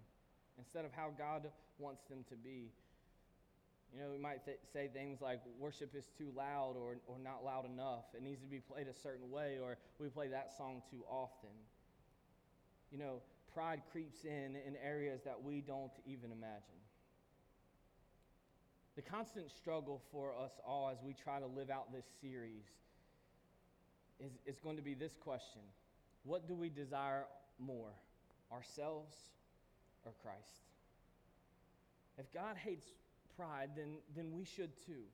instead 0.58 0.84
of 0.84 0.92
how 0.92 1.10
God 1.16 1.48
wants 1.78 2.02
them 2.08 2.24
to 2.28 2.34
be. 2.36 2.70
You 3.92 4.00
know, 4.00 4.10
we 4.10 4.18
might 4.18 4.44
th- 4.44 4.58
say 4.72 4.90
things 4.92 5.20
like 5.20 5.40
worship 5.58 5.94
is 5.94 6.04
too 6.18 6.32
loud 6.36 6.74
or, 6.76 6.96
or 7.06 7.16
not 7.22 7.44
loud 7.44 7.64
enough. 7.64 8.04
It 8.16 8.22
needs 8.22 8.40
to 8.40 8.48
be 8.48 8.58
played 8.58 8.88
a 8.88 8.94
certain 8.94 9.30
way, 9.30 9.58
or 9.62 9.76
we 10.00 10.08
play 10.08 10.28
that 10.28 10.50
song 10.56 10.82
too 10.90 11.02
often. 11.08 11.54
You 12.90 12.98
know, 12.98 13.22
pride 13.52 13.82
creeps 13.92 14.24
in 14.24 14.56
in 14.66 14.74
areas 14.84 15.20
that 15.24 15.40
we 15.42 15.60
don't 15.60 15.92
even 16.06 16.32
imagine. 16.32 16.80
The 18.96 19.02
constant 19.02 19.50
struggle 19.50 20.02
for 20.10 20.32
us 20.32 20.52
all 20.66 20.88
as 20.88 20.98
we 21.04 21.14
try 21.14 21.38
to 21.38 21.46
live 21.46 21.70
out 21.70 21.92
this 21.92 22.06
series 22.20 22.64
is, 24.20 24.32
is 24.46 24.58
going 24.60 24.76
to 24.76 24.82
be 24.82 24.94
this 24.94 25.16
question 25.20 25.62
What 26.24 26.48
do 26.48 26.54
we 26.54 26.68
desire 26.68 27.26
more, 27.58 27.92
ourselves 28.52 29.14
or 30.04 30.12
Christ? 30.22 30.64
If 32.18 32.32
God 32.32 32.56
hates 32.56 32.86
pride, 33.36 33.70
then, 33.76 33.98
then 34.16 34.32
we 34.32 34.44
should 34.44 34.70
too. 34.86 35.04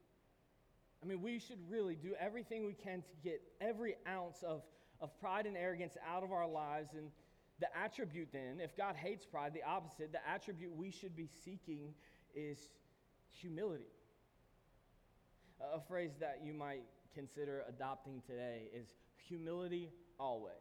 I 1.02 1.06
mean, 1.06 1.22
we 1.22 1.38
should 1.38 1.58
really 1.68 1.96
do 1.96 2.14
everything 2.20 2.66
we 2.66 2.74
can 2.74 3.02
to 3.02 3.14
get 3.24 3.40
every 3.60 3.96
ounce 4.06 4.42
of, 4.42 4.62
of 5.00 5.18
pride 5.18 5.46
and 5.46 5.56
arrogance 5.56 5.96
out 6.06 6.22
of 6.22 6.30
our 6.30 6.46
lives. 6.46 6.90
And 6.94 7.10
the 7.58 7.68
attribute, 7.76 8.28
then, 8.32 8.60
if 8.60 8.76
God 8.76 8.96
hates 8.96 9.24
pride, 9.24 9.52
the 9.54 9.62
opposite, 9.62 10.12
the 10.12 10.28
attribute 10.28 10.74
we 10.76 10.90
should 10.90 11.16
be 11.16 11.28
seeking 11.44 11.94
is 12.34 12.58
humility. 13.30 13.92
A 15.74 15.80
phrase 15.80 16.12
that 16.20 16.40
you 16.44 16.52
might 16.54 16.84
consider 17.14 17.64
adopting 17.68 18.22
today 18.26 18.68
is 18.74 18.88
humility 19.16 19.90
always. 20.18 20.54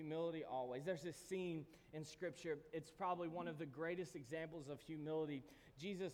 Humility 0.00 0.44
always. 0.50 0.84
There's 0.84 1.02
this 1.02 1.16
scene 1.28 1.66
in 1.92 2.04
Scripture, 2.04 2.56
it's 2.72 2.90
probably 2.90 3.28
one 3.28 3.48
of 3.48 3.58
the 3.58 3.66
greatest 3.66 4.14
examples 4.14 4.68
of 4.68 4.80
humility. 4.80 5.42
Jesus, 5.78 6.12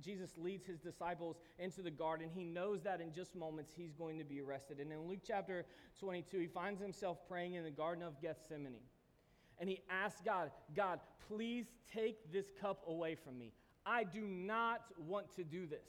Jesus 0.00 0.30
leads 0.38 0.64
his 0.66 0.78
disciples 0.78 1.36
into 1.58 1.82
the 1.82 1.90
garden. 1.90 2.28
He 2.32 2.44
knows 2.44 2.82
that 2.84 3.00
in 3.00 3.12
just 3.12 3.34
moments 3.34 3.72
he's 3.76 3.92
going 3.92 4.18
to 4.18 4.24
be 4.24 4.40
arrested. 4.40 4.78
And 4.78 4.92
in 4.92 5.08
Luke 5.08 5.20
chapter 5.26 5.66
22, 6.00 6.38
he 6.38 6.46
finds 6.46 6.80
himself 6.80 7.18
praying 7.28 7.54
in 7.54 7.64
the 7.64 7.70
Garden 7.70 8.04
of 8.04 8.20
Gethsemane. 8.22 8.74
And 9.58 9.68
he 9.68 9.80
asks 9.90 10.20
God, 10.24 10.50
God, 10.76 11.00
please 11.26 11.66
take 11.92 12.32
this 12.32 12.46
cup 12.60 12.84
away 12.86 13.16
from 13.16 13.38
me. 13.38 13.52
I 13.84 14.04
do 14.04 14.22
not 14.22 14.82
want 15.06 15.34
to 15.36 15.44
do 15.44 15.66
this. 15.66 15.88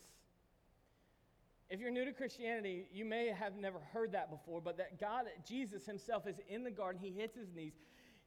If 1.69 1.79
you're 1.79 1.91
new 1.91 2.05
to 2.05 2.11
Christianity, 2.11 2.87
you 2.91 3.05
may 3.05 3.27
have 3.27 3.55
never 3.55 3.77
heard 3.93 4.11
that 4.13 4.31
before, 4.31 4.59
but 4.59 4.77
that 4.77 4.99
God, 4.99 5.25
Jesus 5.47 5.85
himself, 5.85 6.25
is 6.25 6.37
in 6.47 6.63
the 6.63 6.71
garden. 6.71 6.99
He 6.99 7.11
hits 7.11 7.35
his 7.35 7.53
knees. 7.53 7.73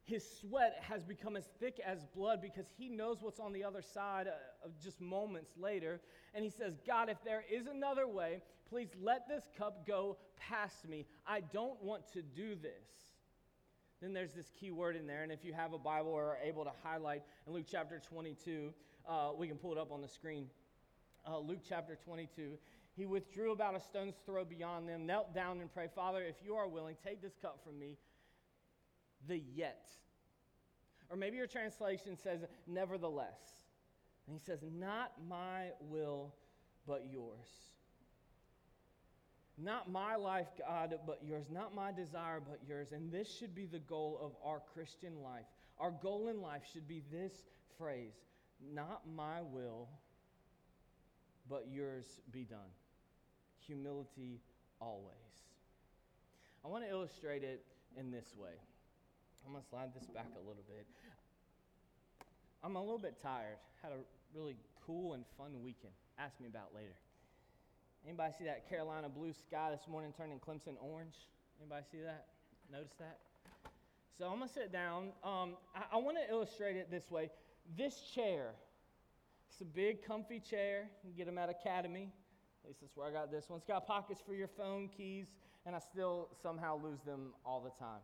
His 0.05 0.25
sweat 0.39 0.77
has 0.81 1.03
become 1.03 1.35
as 1.35 1.45
thick 1.59 1.79
as 1.85 2.05
blood 2.15 2.41
because 2.41 2.65
he 2.77 2.87
knows 2.89 3.17
what's 3.21 3.39
on 3.39 3.51
the 3.51 3.63
other 3.63 3.81
side 3.81 4.27
uh, 4.27 4.65
of 4.65 4.71
just 4.81 5.01
moments 5.01 5.51
later. 5.57 5.99
And 6.33 6.43
he 6.43 6.49
says, 6.49 6.79
God, 6.85 7.09
if 7.09 7.17
there 7.23 7.43
is 7.51 7.67
another 7.67 8.07
way, 8.07 8.41
please 8.69 8.89
let 9.01 9.27
this 9.27 9.43
cup 9.57 9.85
go 9.85 10.17
past 10.37 10.87
me. 10.87 11.05
I 11.27 11.41
don't 11.41 11.81
want 11.81 12.11
to 12.13 12.21
do 12.21 12.55
this. 12.55 12.71
Then 14.01 14.13
there's 14.13 14.33
this 14.33 14.51
key 14.59 14.71
word 14.71 14.95
in 14.95 15.05
there. 15.05 15.23
And 15.23 15.31
if 15.31 15.43
you 15.43 15.53
have 15.53 15.73
a 15.73 15.77
Bible 15.77 16.11
or 16.11 16.31
are 16.31 16.37
able 16.43 16.63
to 16.63 16.71
highlight 16.81 17.23
in 17.47 17.53
Luke 17.53 17.65
chapter 17.69 17.99
22, 17.99 18.73
uh, 19.07 19.31
we 19.37 19.47
can 19.47 19.57
pull 19.57 19.73
it 19.73 19.77
up 19.77 19.91
on 19.91 20.01
the 20.01 20.07
screen. 20.07 20.47
Uh, 21.25 21.39
Luke 21.39 21.61
chapter 21.67 21.97
22. 22.03 22.57
He 22.95 23.05
withdrew 23.05 23.51
about 23.51 23.75
a 23.75 23.79
stone's 23.79 24.15
throw 24.25 24.45
beyond 24.45 24.87
them, 24.87 25.05
knelt 25.05 25.33
down 25.33 25.61
and 25.61 25.73
prayed, 25.73 25.91
Father, 25.95 26.21
if 26.21 26.35
you 26.43 26.55
are 26.55 26.67
willing, 26.67 26.95
take 27.03 27.21
this 27.21 27.35
cup 27.41 27.59
from 27.63 27.79
me. 27.79 27.97
The 29.27 29.41
yet. 29.55 29.87
Or 31.09 31.17
maybe 31.17 31.37
your 31.37 31.47
translation 31.47 32.17
says, 32.17 32.41
nevertheless. 32.67 33.39
And 34.27 34.37
he 34.37 34.43
says, 34.43 34.59
Not 34.71 35.13
my 35.27 35.69
will, 35.81 36.35
but 36.85 37.05
yours. 37.09 37.47
Not 39.57 39.91
my 39.91 40.15
life, 40.15 40.47
God, 40.59 40.95
but 41.05 41.19
yours. 41.23 41.45
Not 41.51 41.73
my 41.73 41.91
desire, 41.91 42.39
but 42.39 42.59
yours. 42.67 42.91
And 42.91 43.11
this 43.11 43.31
should 43.37 43.55
be 43.55 43.65
the 43.65 43.79
goal 43.79 44.19
of 44.21 44.31
our 44.43 44.61
Christian 44.73 45.21
life. 45.23 45.45
Our 45.79 45.91
goal 45.91 46.27
in 46.27 46.41
life 46.41 46.63
should 46.71 46.87
be 46.87 47.01
this 47.11 47.33
phrase 47.77 48.13
Not 48.73 49.01
my 49.15 49.41
will, 49.41 49.87
but 51.49 51.65
yours 51.71 52.05
be 52.31 52.43
done 52.43 52.59
humility 53.65 54.41
always. 54.79 55.13
I 56.63 56.67
want 56.67 56.83
to 56.83 56.89
illustrate 56.89 57.43
it 57.43 57.63
in 57.97 58.11
this 58.11 58.33
way. 58.37 58.55
I'm 59.45 59.51
going 59.51 59.63
to 59.63 59.69
slide 59.69 59.93
this 59.93 60.07
back 60.07 60.31
a 60.35 60.39
little 60.39 60.63
bit. 60.67 60.85
I'm 62.63 62.75
a 62.75 62.81
little 62.81 62.99
bit 62.99 63.21
tired. 63.21 63.57
Had 63.81 63.91
a 63.91 63.99
really 64.37 64.55
cool 64.85 65.13
and 65.13 65.25
fun 65.37 65.51
weekend. 65.63 65.93
Ask 66.17 66.39
me 66.39 66.47
about 66.47 66.69
later. 66.73 66.95
Anybody 68.05 68.33
see 68.37 68.45
that 68.45 68.67
Carolina 68.69 69.09
blue 69.09 69.33
sky 69.33 69.69
this 69.71 69.87
morning 69.89 70.13
turning 70.15 70.39
Clemson 70.39 70.75
orange? 70.81 71.15
Anybody 71.59 71.85
see 71.91 71.99
that? 72.03 72.27
Notice 72.71 72.93
that? 72.99 73.19
So 74.17 74.25
I'm 74.25 74.39
gonna 74.39 74.51
sit 74.51 74.71
down. 74.71 75.09
Um, 75.23 75.55
I, 75.75 75.83
I 75.93 75.97
want 75.97 76.17
to 76.17 76.33
illustrate 76.33 76.75
it 76.75 76.91
this 76.91 77.09
way. 77.09 77.29
This 77.77 78.01
chair, 78.13 78.51
it's 79.49 79.61
a 79.61 79.65
big, 79.65 80.05
comfy 80.05 80.39
chair. 80.39 80.89
You 81.03 81.13
get 81.13 81.25
them 81.25 81.37
at 81.37 81.49
Academy. 81.49 82.09
At 82.63 82.69
least 82.69 82.81
that's 82.81 82.95
where 82.95 83.07
I 83.07 83.11
got 83.11 83.31
this 83.31 83.49
one. 83.49 83.57
It's 83.57 83.67
got 83.67 83.85
pockets 83.85 84.21
for 84.25 84.33
your 84.33 84.47
phone, 84.47 84.89
keys, 84.95 85.27
and 85.65 85.75
I 85.75 85.79
still 85.79 86.29
somehow 86.41 86.79
lose 86.81 87.01
them 87.01 87.33
all 87.45 87.61
the 87.61 87.71
time. 87.83 87.99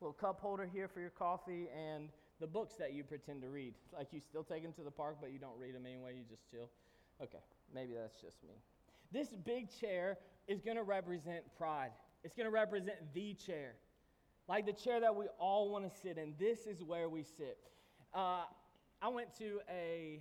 Little 0.00 0.12
cup 0.12 0.40
holder 0.40 0.68
here 0.72 0.88
for 0.88 1.00
your 1.00 1.10
coffee 1.10 1.68
and 1.74 2.08
the 2.40 2.46
books 2.46 2.74
that 2.78 2.92
you 2.92 3.04
pretend 3.04 3.42
to 3.42 3.48
read. 3.48 3.74
Like 3.96 4.08
you 4.12 4.20
still 4.20 4.42
take 4.42 4.62
them 4.64 4.72
to 4.72 4.82
the 4.82 4.90
park, 4.90 5.18
but 5.20 5.32
you 5.32 5.38
don't 5.38 5.56
read 5.58 5.74
them 5.74 5.86
anyway, 5.86 6.14
you 6.16 6.24
just 6.28 6.50
chill. 6.50 6.68
Okay, 7.22 7.38
maybe 7.72 7.92
that's 7.94 8.20
just 8.20 8.42
me. 8.42 8.54
This 9.12 9.28
big 9.28 9.68
chair 9.70 10.18
is 10.48 10.60
going 10.60 10.76
to 10.76 10.82
represent 10.82 11.44
pride. 11.56 11.90
It's 12.24 12.34
going 12.34 12.46
to 12.46 12.50
represent 12.50 12.96
the 13.14 13.34
chair. 13.34 13.74
like 14.48 14.66
the 14.66 14.72
chair 14.72 15.00
that 15.00 15.14
we 15.14 15.26
all 15.38 15.70
want 15.70 15.90
to 15.90 16.00
sit 16.00 16.18
in. 16.18 16.34
This 16.38 16.66
is 16.66 16.82
where 16.82 17.08
we 17.08 17.22
sit. 17.22 17.58
Uh, 18.12 18.42
I 19.00 19.08
went 19.08 19.36
to 19.38 19.60
a 19.70 20.20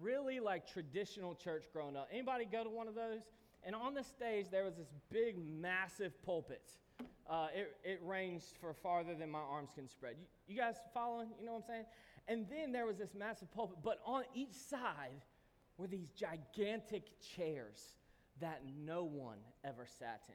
really 0.00 0.40
like 0.40 0.70
traditional 0.70 1.34
church 1.34 1.64
growing 1.72 1.96
up. 1.96 2.08
Anybody 2.12 2.44
go 2.44 2.64
to 2.64 2.70
one 2.70 2.88
of 2.88 2.94
those? 2.94 3.22
And 3.64 3.74
on 3.74 3.94
the 3.94 4.02
stage, 4.02 4.46
there 4.50 4.64
was 4.64 4.76
this 4.76 4.92
big, 5.10 5.36
massive 5.38 6.22
pulpit. 6.22 6.70
Uh, 7.28 7.48
it, 7.54 7.76
it 7.82 8.00
ranged 8.04 8.56
for 8.60 8.72
farther 8.72 9.14
than 9.14 9.30
my 9.30 9.40
arms 9.40 9.70
can 9.74 9.88
spread. 9.88 10.14
You, 10.18 10.26
you 10.54 10.60
guys 10.60 10.76
following? 10.94 11.28
You 11.40 11.46
know 11.46 11.52
what 11.54 11.64
I'm 11.68 11.74
saying? 11.74 11.84
And 12.28 12.46
then 12.48 12.72
there 12.72 12.86
was 12.86 12.96
this 12.96 13.14
massive 13.14 13.52
pulpit, 13.52 13.78
but 13.82 14.00
on 14.04 14.22
each 14.34 14.54
side 14.54 15.24
were 15.78 15.86
these 15.86 16.08
gigantic 16.10 17.04
chairs 17.36 17.94
that 18.40 18.62
no 18.84 19.04
one 19.04 19.38
ever 19.64 19.86
sat 19.98 20.22
in. 20.28 20.34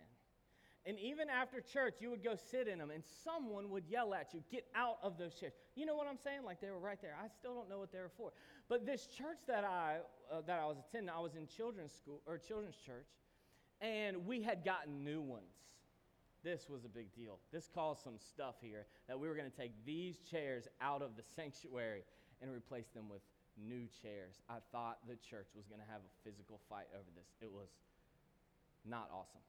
And 0.85 0.97
even 0.99 1.29
after 1.29 1.61
church, 1.61 1.95
you 1.99 2.09
would 2.09 2.23
go 2.23 2.35
sit 2.35 2.67
in 2.67 2.79
them, 2.79 2.89
and 2.89 3.03
someone 3.23 3.69
would 3.69 3.85
yell 3.87 4.15
at 4.15 4.33
you, 4.33 4.41
Get 4.51 4.65
out 4.75 4.97
of 5.03 5.17
those 5.17 5.35
chairs. 5.35 5.53
You 5.75 5.85
know 5.85 5.95
what 5.95 6.07
I'm 6.07 6.17
saying? 6.17 6.43
Like 6.43 6.59
they 6.59 6.71
were 6.71 6.79
right 6.79 6.99
there. 7.01 7.15
I 7.23 7.27
still 7.27 7.53
don't 7.53 7.69
know 7.69 7.77
what 7.77 7.91
they 7.91 7.99
were 7.99 8.11
for. 8.17 8.31
But 8.67 8.85
this 8.85 9.05
church 9.05 9.37
that 9.47 9.63
I, 9.63 9.97
uh, 10.31 10.41
that 10.47 10.59
I 10.59 10.65
was 10.65 10.77
attending, 10.79 11.09
I 11.09 11.19
was 11.19 11.35
in 11.35 11.45
children's 11.45 11.93
school 11.93 12.21
or 12.25 12.39
children's 12.39 12.77
church, 12.77 13.05
and 13.79 14.25
we 14.25 14.41
had 14.41 14.65
gotten 14.65 15.03
new 15.03 15.21
ones. 15.21 15.53
This 16.43 16.67
was 16.67 16.83
a 16.85 16.89
big 16.89 17.13
deal. 17.13 17.37
This 17.53 17.69
caused 17.71 18.03
some 18.03 18.17
stuff 18.17 18.55
here 18.61 18.87
that 19.07 19.19
we 19.19 19.27
were 19.27 19.35
going 19.35 19.49
to 19.49 19.55
take 19.55 19.73
these 19.85 20.17
chairs 20.17 20.67
out 20.81 21.03
of 21.03 21.15
the 21.15 21.21
sanctuary 21.35 22.03
and 22.41 22.51
replace 22.51 22.87
them 22.87 23.07
with 23.07 23.21
new 23.55 23.85
chairs. 24.01 24.41
I 24.49 24.57
thought 24.71 24.97
the 25.07 25.15
church 25.15 25.49
was 25.55 25.67
going 25.67 25.81
to 25.81 25.87
have 25.91 26.01
a 26.01 26.11
physical 26.27 26.59
fight 26.67 26.87
over 26.95 27.09
this. 27.15 27.29
It 27.41 27.51
was 27.51 27.69
not 28.83 29.09
awesome. 29.13 29.41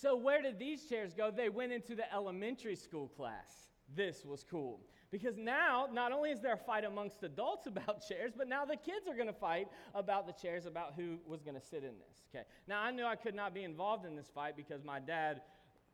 So, 0.00 0.16
where 0.16 0.42
did 0.42 0.58
these 0.58 0.86
chairs 0.86 1.14
go? 1.14 1.30
They 1.30 1.48
went 1.48 1.72
into 1.72 1.94
the 1.94 2.12
elementary 2.12 2.74
school 2.74 3.08
class. 3.08 3.68
This 3.94 4.24
was 4.24 4.44
cool. 4.48 4.80
Because 5.12 5.36
now, 5.36 5.86
not 5.92 6.10
only 6.10 6.30
is 6.30 6.40
there 6.40 6.54
a 6.54 6.58
fight 6.58 6.84
amongst 6.84 7.22
adults 7.22 7.66
about 7.68 8.06
chairs, 8.06 8.32
but 8.36 8.48
now 8.48 8.64
the 8.64 8.76
kids 8.76 9.06
are 9.08 9.14
going 9.14 9.28
to 9.28 9.32
fight 9.32 9.68
about 9.94 10.26
the 10.26 10.32
chairs, 10.32 10.66
about 10.66 10.94
who 10.96 11.18
was 11.26 11.42
going 11.42 11.54
to 11.54 11.64
sit 11.64 11.84
in 11.84 11.92
this. 11.98 12.24
Okay. 12.34 12.44
Now, 12.66 12.82
I 12.82 12.90
knew 12.90 13.04
I 13.04 13.14
could 13.14 13.36
not 13.36 13.54
be 13.54 13.62
involved 13.62 14.04
in 14.04 14.16
this 14.16 14.28
fight 14.34 14.56
because 14.56 14.82
my 14.82 14.98
dad 14.98 15.42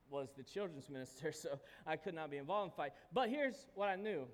was 0.08 0.30
the 0.34 0.42
children's 0.42 0.88
minister, 0.88 1.30
so 1.32 1.60
I 1.86 1.96
could 1.96 2.14
not 2.14 2.30
be 2.30 2.38
involved 2.38 2.64
in 2.64 2.70
the 2.70 2.76
fight. 2.76 2.92
But 3.12 3.28
here's 3.28 3.66
what 3.74 3.90
I 3.90 3.96
knew 3.96 4.26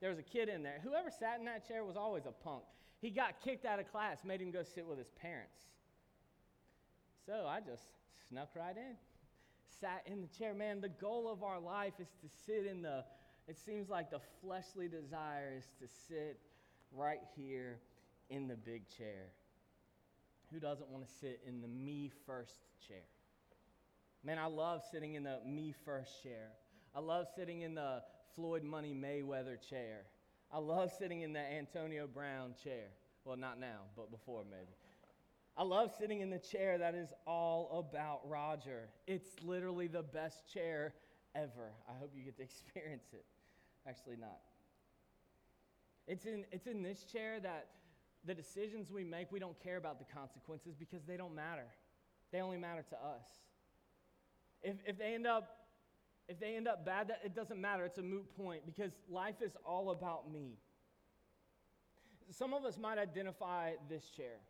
there 0.00 0.10
was 0.10 0.18
a 0.18 0.22
kid 0.22 0.50
in 0.50 0.62
there. 0.62 0.80
Whoever 0.82 1.08
sat 1.10 1.38
in 1.38 1.46
that 1.46 1.66
chair 1.66 1.82
was 1.82 1.96
always 1.96 2.26
a 2.26 2.32
punk. 2.32 2.64
He 3.00 3.08
got 3.10 3.40
kicked 3.42 3.64
out 3.64 3.80
of 3.80 3.90
class, 3.90 4.18
made 4.22 4.42
him 4.42 4.50
go 4.50 4.62
sit 4.62 4.86
with 4.86 4.98
his 4.98 5.10
parents. 5.20 5.64
So 7.24 7.46
I 7.48 7.60
just 7.60 7.84
snuck 8.28 8.50
right 8.54 8.76
in, 8.76 8.96
sat 9.80 10.02
in 10.06 10.20
the 10.20 10.26
chair. 10.28 10.54
Man, 10.54 10.80
the 10.80 10.88
goal 10.88 11.30
of 11.30 11.42
our 11.42 11.60
life 11.60 11.94
is 11.98 12.08
to 12.22 12.28
sit 12.46 12.66
in 12.66 12.82
the, 12.82 13.04
it 13.48 13.56
seems 13.56 13.88
like 13.88 14.10
the 14.10 14.20
fleshly 14.40 14.88
desire 14.88 15.54
is 15.56 15.66
to 15.80 15.88
sit 16.08 16.38
right 16.92 17.20
here 17.36 17.78
in 18.30 18.48
the 18.48 18.56
big 18.56 18.88
chair. 18.88 19.28
Who 20.52 20.60
doesn't 20.60 20.88
want 20.88 21.06
to 21.06 21.12
sit 21.20 21.40
in 21.46 21.60
the 21.60 21.68
me 21.68 22.10
first 22.26 22.60
chair? 22.86 23.02
Man, 24.24 24.38
I 24.38 24.46
love 24.46 24.82
sitting 24.90 25.14
in 25.14 25.24
the 25.24 25.38
me 25.46 25.74
first 25.84 26.22
chair. 26.22 26.50
I 26.94 27.00
love 27.00 27.26
sitting 27.36 27.62
in 27.62 27.74
the 27.74 28.02
Floyd 28.34 28.62
Money 28.62 28.94
Mayweather 28.94 29.56
chair. 29.68 30.02
I 30.52 30.58
love 30.58 30.92
sitting 30.98 31.22
in 31.22 31.32
the 31.32 31.40
Antonio 31.40 32.06
Brown 32.06 32.54
chair. 32.62 32.86
Well, 33.24 33.36
not 33.36 33.58
now, 33.58 33.80
but 33.96 34.10
before 34.10 34.44
maybe. 34.48 34.72
I 35.56 35.62
love 35.62 35.92
sitting 35.96 36.20
in 36.20 36.30
the 36.30 36.38
chair 36.38 36.78
that 36.78 36.94
is 36.94 37.12
all 37.26 37.86
about 37.88 38.28
Roger. 38.28 38.88
It's 39.06 39.30
literally 39.42 39.86
the 39.86 40.02
best 40.02 40.52
chair 40.52 40.94
ever. 41.34 41.72
I 41.88 41.92
hope 41.98 42.12
you 42.14 42.24
get 42.24 42.36
to 42.38 42.42
experience 42.44 43.06
it. 43.12 43.24
Actually, 43.86 44.16
not. 44.16 44.40
It's 46.06 46.26
in, 46.26 46.44
it's 46.50 46.66
in 46.66 46.82
this 46.82 47.04
chair 47.04 47.40
that 47.40 47.68
the 48.26 48.34
decisions 48.34 48.90
we 48.90 49.04
make, 49.04 49.30
we 49.30 49.38
don't 49.38 49.58
care 49.62 49.76
about 49.76 49.98
the 49.98 50.12
consequences 50.12 50.74
because 50.78 51.04
they 51.04 51.16
don't 51.16 51.34
matter. 51.34 51.66
They 52.32 52.40
only 52.40 52.56
matter 52.56 52.84
to 52.90 52.96
us. 52.96 53.28
If, 54.62 54.76
if 54.86 54.98
they 54.98 55.14
end 55.14 55.26
up 55.26 55.64
if 56.26 56.40
they 56.40 56.56
end 56.56 56.66
up 56.66 56.86
bad, 56.86 57.08
that, 57.08 57.20
it 57.22 57.34
doesn't 57.34 57.60
matter. 57.60 57.84
It's 57.84 57.98
a 57.98 58.02
moot 58.02 58.34
point 58.36 58.64
because 58.64 58.92
life 59.10 59.42
is 59.42 59.52
all 59.64 59.90
about 59.90 60.32
me. 60.32 60.54
Some 62.30 62.54
of 62.54 62.64
us 62.64 62.78
might 62.78 62.96
identify 62.96 63.72
this 63.90 64.08
chair. 64.08 64.40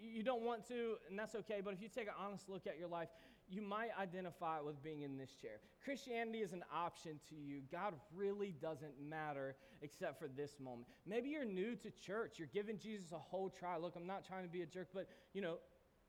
You 0.00 0.22
don't 0.22 0.42
want 0.42 0.66
to, 0.68 0.96
and 1.08 1.18
that's 1.18 1.34
okay, 1.34 1.60
but 1.64 1.74
if 1.74 1.80
you 1.80 1.88
take 1.88 2.08
an 2.08 2.14
honest 2.18 2.48
look 2.48 2.66
at 2.66 2.78
your 2.78 2.88
life, 2.88 3.08
you 3.48 3.62
might 3.62 3.90
identify 4.00 4.60
with 4.60 4.82
being 4.82 5.02
in 5.02 5.18
this 5.18 5.30
chair. 5.40 5.60
Christianity 5.84 6.38
is 6.38 6.52
an 6.52 6.64
option 6.72 7.20
to 7.28 7.34
you. 7.34 7.60
God 7.70 7.94
really 8.14 8.54
doesn't 8.60 8.94
matter 9.06 9.56
except 9.82 10.18
for 10.18 10.28
this 10.28 10.52
moment. 10.58 10.86
Maybe 11.06 11.28
you're 11.28 11.44
new 11.44 11.76
to 11.76 11.90
church, 11.90 12.38
you're 12.38 12.48
giving 12.52 12.78
Jesus 12.78 13.12
a 13.12 13.18
whole 13.18 13.50
try. 13.50 13.76
Look, 13.76 13.94
I'm 13.96 14.06
not 14.06 14.26
trying 14.26 14.44
to 14.44 14.48
be 14.48 14.62
a 14.62 14.66
jerk, 14.66 14.88
but 14.94 15.08
you 15.34 15.42
know, 15.42 15.56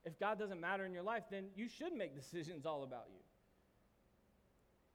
if 0.04 0.18
God 0.18 0.38
doesn't 0.38 0.60
matter 0.60 0.84
in 0.86 0.92
your 0.92 1.02
life, 1.02 1.24
then 1.30 1.46
you 1.54 1.68
should 1.68 1.92
make 1.92 2.14
decisions 2.14 2.64
all 2.64 2.84
about 2.84 3.06
you. 3.12 3.20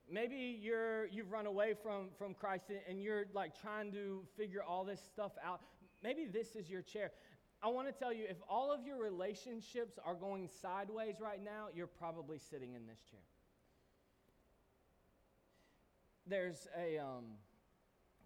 Maybe 0.09 0.59
you're 0.61 1.05
you've 1.07 1.31
run 1.31 1.45
away 1.45 1.73
from 1.81 2.09
from 2.17 2.33
Christ 2.33 2.65
and 2.89 3.01
you're 3.01 3.25
like 3.33 3.59
trying 3.61 3.91
to 3.93 4.23
figure 4.35 4.61
all 4.61 4.83
this 4.83 4.99
stuff 5.13 5.31
out. 5.43 5.61
Maybe 6.03 6.25
this 6.25 6.55
is 6.55 6.69
your 6.69 6.81
chair. 6.81 7.11
I 7.63 7.67
want 7.67 7.87
to 7.87 7.93
tell 7.93 8.11
you 8.11 8.25
if 8.27 8.37
all 8.49 8.71
of 8.71 8.85
your 8.85 8.97
relationships 8.97 9.99
are 10.03 10.15
going 10.15 10.49
sideways 10.61 11.15
right 11.21 11.43
now, 11.43 11.67
you're 11.75 11.87
probably 11.87 12.39
sitting 12.39 12.73
in 12.73 12.87
this 12.87 12.99
chair. 13.09 13.19
There's 16.25 16.67
a 16.77 16.97
um, 16.97 17.25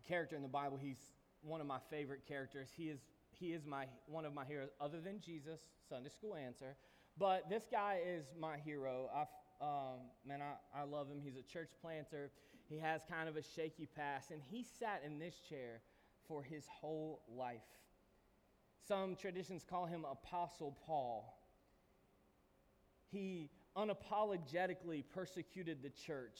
character 0.07 0.35
in 0.35 0.41
the 0.41 0.47
Bible. 0.47 0.77
He's 0.81 0.99
one 1.41 1.59
of 1.59 1.67
my 1.67 1.79
favorite 1.89 2.21
characters. 2.27 2.69
He 2.75 2.85
is 2.85 2.99
he 3.31 3.47
is 3.47 3.65
my 3.65 3.85
one 4.07 4.23
of 4.25 4.33
my 4.33 4.45
heroes, 4.45 4.69
other 4.79 5.01
than 5.01 5.19
Jesus. 5.19 5.59
Sunday 5.89 6.09
school 6.09 6.35
answer. 6.35 6.75
But 7.17 7.49
this 7.49 7.63
guy 7.71 7.99
is 8.05 8.25
my 8.39 8.57
hero. 8.57 9.09
I, 9.13 9.21
um, 9.63 9.99
man, 10.27 10.41
I, 10.41 10.81
I 10.81 10.83
love 10.83 11.07
him. 11.07 11.21
He's 11.23 11.37
a 11.37 11.41
church 11.41 11.69
planter. 11.81 12.31
He 12.67 12.77
has 12.79 13.01
kind 13.09 13.29
of 13.29 13.37
a 13.37 13.43
shaky 13.43 13.87
past, 13.95 14.31
and 14.31 14.41
he 14.51 14.65
sat 14.79 15.03
in 15.05 15.19
this 15.19 15.35
chair 15.47 15.81
for 16.27 16.43
his 16.43 16.65
whole 16.67 17.21
life. 17.29 17.61
Some 18.87 19.15
traditions 19.15 19.65
call 19.67 19.85
him 19.85 20.05
Apostle 20.09 20.77
Paul. 20.85 21.37
He 23.11 23.49
unapologetically 23.75 25.03
persecuted 25.13 25.81
the 25.81 25.89
church. 25.89 26.39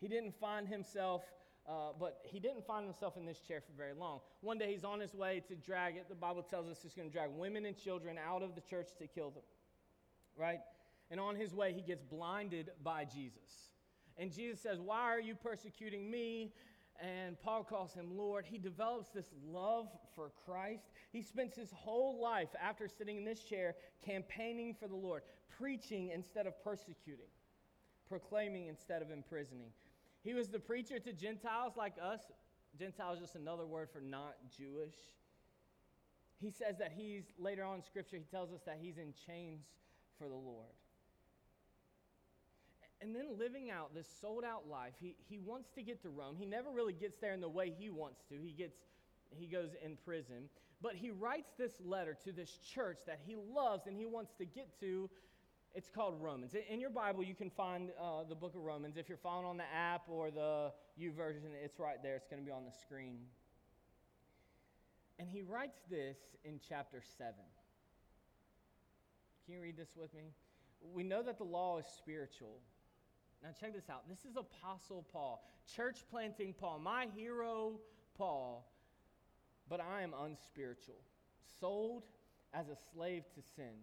He 0.00 0.08
didn't 0.08 0.34
find 0.40 0.66
himself, 0.66 1.22
uh, 1.68 1.90
but 1.98 2.20
he 2.24 2.40
didn't 2.40 2.66
find 2.66 2.84
himself 2.84 3.16
in 3.16 3.26
this 3.26 3.40
chair 3.40 3.60
for 3.60 3.72
very 3.76 3.92
long. 3.92 4.20
One 4.40 4.58
day 4.58 4.72
he's 4.72 4.84
on 4.84 5.00
his 5.00 5.14
way 5.14 5.42
to 5.48 5.54
drag 5.54 5.96
it. 5.96 6.08
The 6.08 6.14
Bible 6.14 6.42
tells 6.42 6.68
us 6.68 6.78
he's 6.82 6.94
going 6.94 7.08
to 7.08 7.12
drag 7.12 7.30
women 7.30 7.66
and 7.66 7.76
children 7.76 8.18
out 8.18 8.42
of 8.42 8.54
the 8.54 8.60
church 8.62 8.88
to 8.98 9.06
kill 9.06 9.30
them, 9.30 9.42
right? 10.36 10.60
And 11.10 11.20
on 11.20 11.36
his 11.36 11.54
way, 11.54 11.72
he 11.72 11.82
gets 11.82 12.02
blinded 12.02 12.70
by 12.82 13.04
Jesus. 13.04 13.70
And 14.18 14.32
Jesus 14.32 14.60
says, 14.60 14.80
Why 14.80 15.02
are 15.02 15.20
you 15.20 15.34
persecuting 15.34 16.10
me? 16.10 16.52
And 17.00 17.40
Paul 17.40 17.64
calls 17.64 17.94
him 17.94 18.16
Lord. 18.16 18.44
He 18.46 18.58
develops 18.58 19.10
this 19.10 19.26
love 19.46 19.88
for 20.14 20.32
Christ. 20.44 20.84
He 21.12 21.22
spends 21.22 21.54
his 21.54 21.70
whole 21.72 22.20
life 22.20 22.48
after 22.62 22.88
sitting 22.88 23.16
in 23.16 23.24
this 23.24 23.40
chair 23.40 23.74
campaigning 24.04 24.74
for 24.78 24.88
the 24.88 24.96
Lord, 24.96 25.22
preaching 25.58 26.10
instead 26.10 26.46
of 26.46 26.62
persecuting, 26.62 27.26
proclaiming 28.08 28.66
instead 28.66 29.02
of 29.02 29.10
imprisoning. 29.10 29.70
He 30.22 30.34
was 30.34 30.48
the 30.48 30.58
preacher 30.58 30.98
to 30.98 31.12
Gentiles 31.12 31.74
like 31.76 31.94
us. 32.02 32.20
Gentiles 32.78 33.16
is 33.16 33.24
just 33.24 33.36
another 33.36 33.66
word 33.66 33.88
for 33.92 34.00
not 34.00 34.36
Jewish. 34.56 34.96
He 36.40 36.50
says 36.50 36.78
that 36.78 36.92
he's, 36.96 37.24
later 37.38 37.64
on 37.64 37.76
in 37.76 37.82
Scripture, 37.82 38.16
he 38.16 38.24
tells 38.24 38.52
us 38.52 38.60
that 38.66 38.78
he's 38.80 38.98
in 38.98 39.14
chains 39.26 39.62
for 40.18 40.28
the 40.28 40.34
Lord 40.34 40.74
and 43.00 43.14
then 43.14 43.38
living 43.38 43.70
out 43.70 43.94
this 43.94 44.06
sold 44.20 44.44
out 44.44 44.68
life. 44.70 44.92
He, 45.00 45.16
he 45.28 45.38
wants 45.38 45.70
to 45.74 45.82
get 45.82 46.02
to 46.02 46.08
Rome. 46.08 46.36
He 46.38 46.46
never 46.46 46.70
really 46.70 46.92
gets 46.92 47.18
there 47.18 47.32
in 47.32 47.40
the 47.40 47.48
way 47.48 47.72
he 47.78 47.90
wants 47.90 48.22
to. 48.30 48.36
He 48.36 48.52
gets 48.52 48.76
he 49.30 49.46
goes 49.46 49.70
in 49.84 49.96
prison. 50.04 50.48
But 50.82 50.94
he 50.94 51.10
writes 51.10 51.50
this 51.58 51.72
letter 51.84 52.16
to 52.24 52.32
this 52.32 52.58
church 52.74 52.98
that 53.06 53.20
he 53.26 53.34
loves 53.34 53.86
and 53.86 53.96
he 53.96 54.06
wants 54.06 54.32
to 54.38 54.44
get 54.44 54.78
to. 54.80 55.10
It's 55.74 55.90
called 55.90 56.22
Romans. 56.22 56.54
In 56.70 56.80
your 56.80 56.90
Bible, 56.90 57.22
you 57.22 57.34
can 57.34 57.50
find 57.50 57.90
uh, 58.00 58.24
the 58.28 58.34
book 58.34 58.54
of 58.54 58.62
Romans. 58.62 58.96
If 58.96 59.08
you're 59.08 59.18
following 59.18 59.46
on 59.46 59.56
the 59.56 59.70
app 59.74 60.02
or 60.08 60.30
the 60.30 60.72
YouVersion, 61.00 61.42
it's 61.62 61.78
right 61.78 62.02
there. 62.02 62.16
It's 62.16 62.28
going 62.28 62.40
to 62.40 62.46
be 62.46 62.52
on 62.52 62.64
the 62.64 62.72
screen. 62.72 63.18
And 65.18 65.28
he 65.28 65.42
writes 65.42 65.78
this 65.90 66.16
in 66.44 66.60
chapter 66.66 67.02
7. 67.18 67.34
Can 69.44 69.54
you 69.54 69.60
read 69.60 69.76
this 69.76 69.90
with 69.96 70.12
me? 70.14 70.32
We 70.94 71.02
know 71.02 71.22
that 71.22 71.38
the 71.38 71.44
law 71.44 71.78
is 71.78 71.86
spiritual, 71.98 72.60
now, 73.46 73.52
check 73.60 73.72
this 73.72 73.88
out. 73.88 74.08
This 74.08 74.18
is 74.28 74.36
Apostle 74.36 75.06
Paul, 75.12 75.44
church 75.76 75.98
planting 76.10 76.52
Paul, 76.52 76.80
my 76.80 77.06
hero 77.14 77.78
Paul, 78.18 78.68
but 79.68 79.80
I 79.80 80.02
am 80.02 80.12
unspiritual, 80.20 80.96
sold 81.60 82.02
as 82.52 82.66
a 82.68 82.76
slave 82.92 83.22
to 83.36 83.42
sin. 83.54 83.74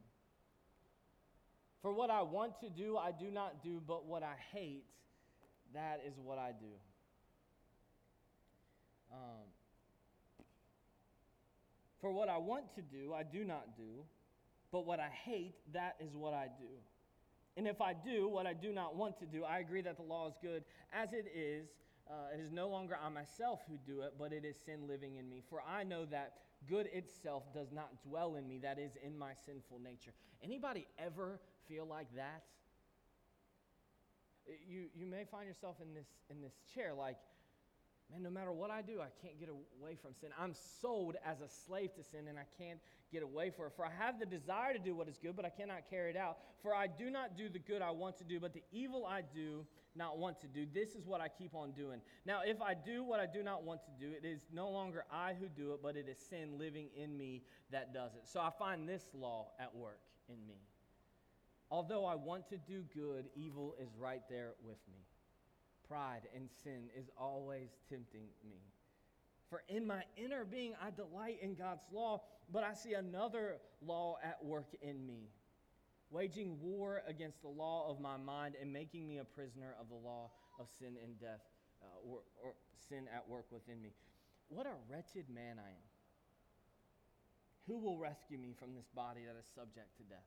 For 1.82 1.94
what 1.94 2.10
I 2.10 2.24
want 2.24 2.60
to 2.60 2.70
do, 2.70 2.98
I 2.98 3.12
do 3.12 3.32
not 3.32 3.64
do, 3.64 3.82
but 3.88 4.06
what 4.06 4.22
I 4.22 4.34
hate, 4.52 4.84
that 5.74 6.02
is 6.06 6.20
what 6.22 6.38
I 6.38 6.52
do. 6.60 6.74
Um, 9.14 9.48
for 12.02 12.12
what 12.12 12.28
I 12.28 12.38
want 12.38 12.76
to 12.76 12.82
do, 12.82 13.14
I 13.14 13.24
do 13.24 13.46
not 13.46 13.78
do, 13.78 14.04
but 14.74 14.86
what 14.86 15.00
I 15.00 15.10
hate, 15.24 15.56
that 15.72 15.96
is 16.02 16.18
what 16.18 16.34
I 16.34 16.48
do. 16.60 16.68
And 17.56 17.68
if 17.68 17.82
I 17.82 17.94
do 17.94 18.28
what 18.28 18.48
I 18.48 18.54
do 18.54 18.72
not 18.72 18.96
want 18.96 19.20
to 19.20 19.26
do, 19.26 19.44
I 19.44 19.60
agree 19.60 19.82
that 19.82 19.98
the 19.98 20.04
law 20.04 20.28
is 20.28 20.34
good 20.42 20.64
as 20.92 21.14
it 21.14 21.32
is. 21.36 21.68
Uh, 22.10 22.34
it 22.34 22.40
is 22.40 22.52
no 22.52 22.68
longer 22.68 22.98
I 23.02 23.10
myself 23.10 23.62
who 23.70 23.78
do 23.86 24.02
it, 24.02 24.16
but 24.18 24.34
it 24.34 24.44
is 24.44 24.58
sin 24.66 24.88
living 24.88 25.16
in 25.18 25.30
me. 25.30 25.42
For 25.50 25.62
I 25.62 25.84
know 25.84 26.06
that 26.06 26.34
good 26.68 26.88
itself 26.92 27.44
does 27.54 27.72
not 27.72 27.90
dwell 28.02 28.36
in 28.36 28.48
me, 28.48 28.60
that 28.60 28.80
is, 28.80 28.92
in 29.06 29.18
my 29.18 29.32
sinful 29.46 29.80
nature. 29.84 30.12
Anybody 30.44 30.88
ever 30.98 31.40
feel 31.68 31.86
like 31.86 32.08
that? 32.16 32.44
You, 34.68 34.88
you 34.94 35.06
may 35.06 35.24
find 35.24 35.48
yourself 35.48 35.78
in 35.82 35.94
this, 35.94 36.08
in 36.30 36.42
this 36.42 36.54
chair 36.74 36.94
like, 36.94 37.18
man, 38.12 38.24
no 38.24 38.30
matter 38.30 38.52
what 38.52 38.70
I 38.72 38.82
do, 38.82 39.02
I 39.02 39.10
can't 39.22 39.40
get 39.40 39.50
away 39.50 39.98
from 40.02 40.12
sin. 40.20 40.30
I'm 40.40 40.54
sold 40.82 41.16
as 41.26 41.42
a 41.42 41.48
slave 41.48 41.94
to 41.96 42.04
sin 42.04 42.28
and 42.28 42.38
I 42.38 42.46
can't 42.58 42.80
get 43.12 43.24
away 43.24 43.50
from 43.50 43.68
it. 43.68 43.74
For 43.76 43.86
I 43.86 43.92
have 43.98 44.20
the 44.20 44.26
desire 44.26 44.74
to 44.74 44.80
do 44.80 44.96
what 44.96 45.08
is 45.08 45.18
good, 45.18 45.36
but 45.36 45.46
I 45.46 45.50
cannot 45.50 45.90
carry 45.90 46.10
it 46.12 46.18
out. 46.18 46.38
For 46.62 46.74
I 46.74 46.88
do 46.88 47.10
not 47.10 47.38
do 47.38 47.50
the 47.50 47.60
good 47.60 47.82
I 47.82 47.92
want 47.92 48.18
to 48.18 48.24
do, 48.24 48.40
but 48.40 48.54
the 48.54 48.64
evil 48.72 49.06
I 49.06 49.22
do 49.22 49.66
not 49.96 50.18
want 50.18 50.40
to 50.42 50.48
do. 50.48 50.66
This 50.74 50.96
is 50.96 51.06
what 51.06 51.22
I 51.22 51.28
keep 51.28 51.54
on 51.54 51.72
doing. 51.72 52.02
Now, 52.26 52.42
if 52.46 52.62
I 52.62 52.74
do 52.74 53.04
what 53.04 53.20
I 53.20 53.26
do 53.26 53.44
not 53.44 53.64
want 53.64 53.82
to 53.84 53.92
do, 54.00 54.12
it 54.12 54.26
is 54.26 54.42
no 54.52 54.70
longer 54.70 55.06
I 55.12 55.34
who 55.40 55.48
do 55.48 55.74
it, 55.74 55.80
but 55.84 55.96
it 55.96 56.08
is 56.10 56.18
sin 56.18 56.58
living 56.58 56.88
in 56.96 57.16
me 57.18 57.44
that 57.72 57.94
does 57.94 58.16
it. 58.16 58.24
So 58.26 58.40
I 58.40 58.50
find 58.58 58.88
this 58.88 59.04
law 59.14 59.50
at 59.60 59.74
work 59.76 60.00
in 60.28 60.46
me. 60.48 60.62
Although 61.70 62.06
I 62.06 62.16
want 62.16 62.48
to 62.50 62.58
do 62.58 62.84
good, 62.94 63.26
evil 63.36 63.76
is 63.82 63.90
right 63.98 64.22
there 64.30 64.54
with 64.64 64.78
me. 64.92 65.00
Pride 65.94 66.28
and 66.36 66.50
sin 66.64 66.90
is 66.98 67.12
always 67.16 67.70
tempting 67.88 68.26
me. 68.50 68.58
For 69.48 69.62
in 69.70 69.86
my 69.86 70.02
inner 70.18 70.44
being, 70.44 70.74
I 70.82 70.90
delight 70.90 71.38
in 71.40 71.54
God's 71.54 71.84
law, 71.94 72.24
but 72.52 72.64
I 72.64 72.74
see 72.74 72.96
another 72.96 73.58
law 73.86 74.18
at 74.24 74.44
work 74.44 74.74
in 74.82 75.06
me, 75.06 75.30
waging 76.10 76.58
war 76.60 77.04
against 77.08 77.44
the 77.44 77.48
law 77.48 77.92
of 77.92 78.00
my 78.00 78.18
mind 78.18 78.56
and 78.60 78.74
making 78.74 79.08
me 79.08 79.20
a 79.20 79.24
prisoner 79.24 79.76
of 79.80 79.88
the 79.88 79.96
law 79.96 80.32
of 80.60 80.66
sin 80.80 80.96
and 81.04 81.20
death, 81.20 81.42
uh, 81.84 82.10
or, 82.10 82.22
or 82.44 82.56
sin 82.90 83.06
at 83.16 83.30
work 83.30 83.46
within 83.52 83.80
me. 83.80 83.94
What 84.48 84.66
a 84.66 84.74
wretched 84.90 85.30
man 85.30 85.60
I 85.60 85.70
am. 85.70 85.90
Who 87.68 87.78
will 87.78 88.00
rescue 88.00 88.40
me 88.40 88.56
from 88.58 88.74
this 88.74 88.88
body 88.96 89.22
that 89.28 89.38
is 89.40 89.46
subject 89.54 89.96
to 89.98 90.04
death? 90.06 90.26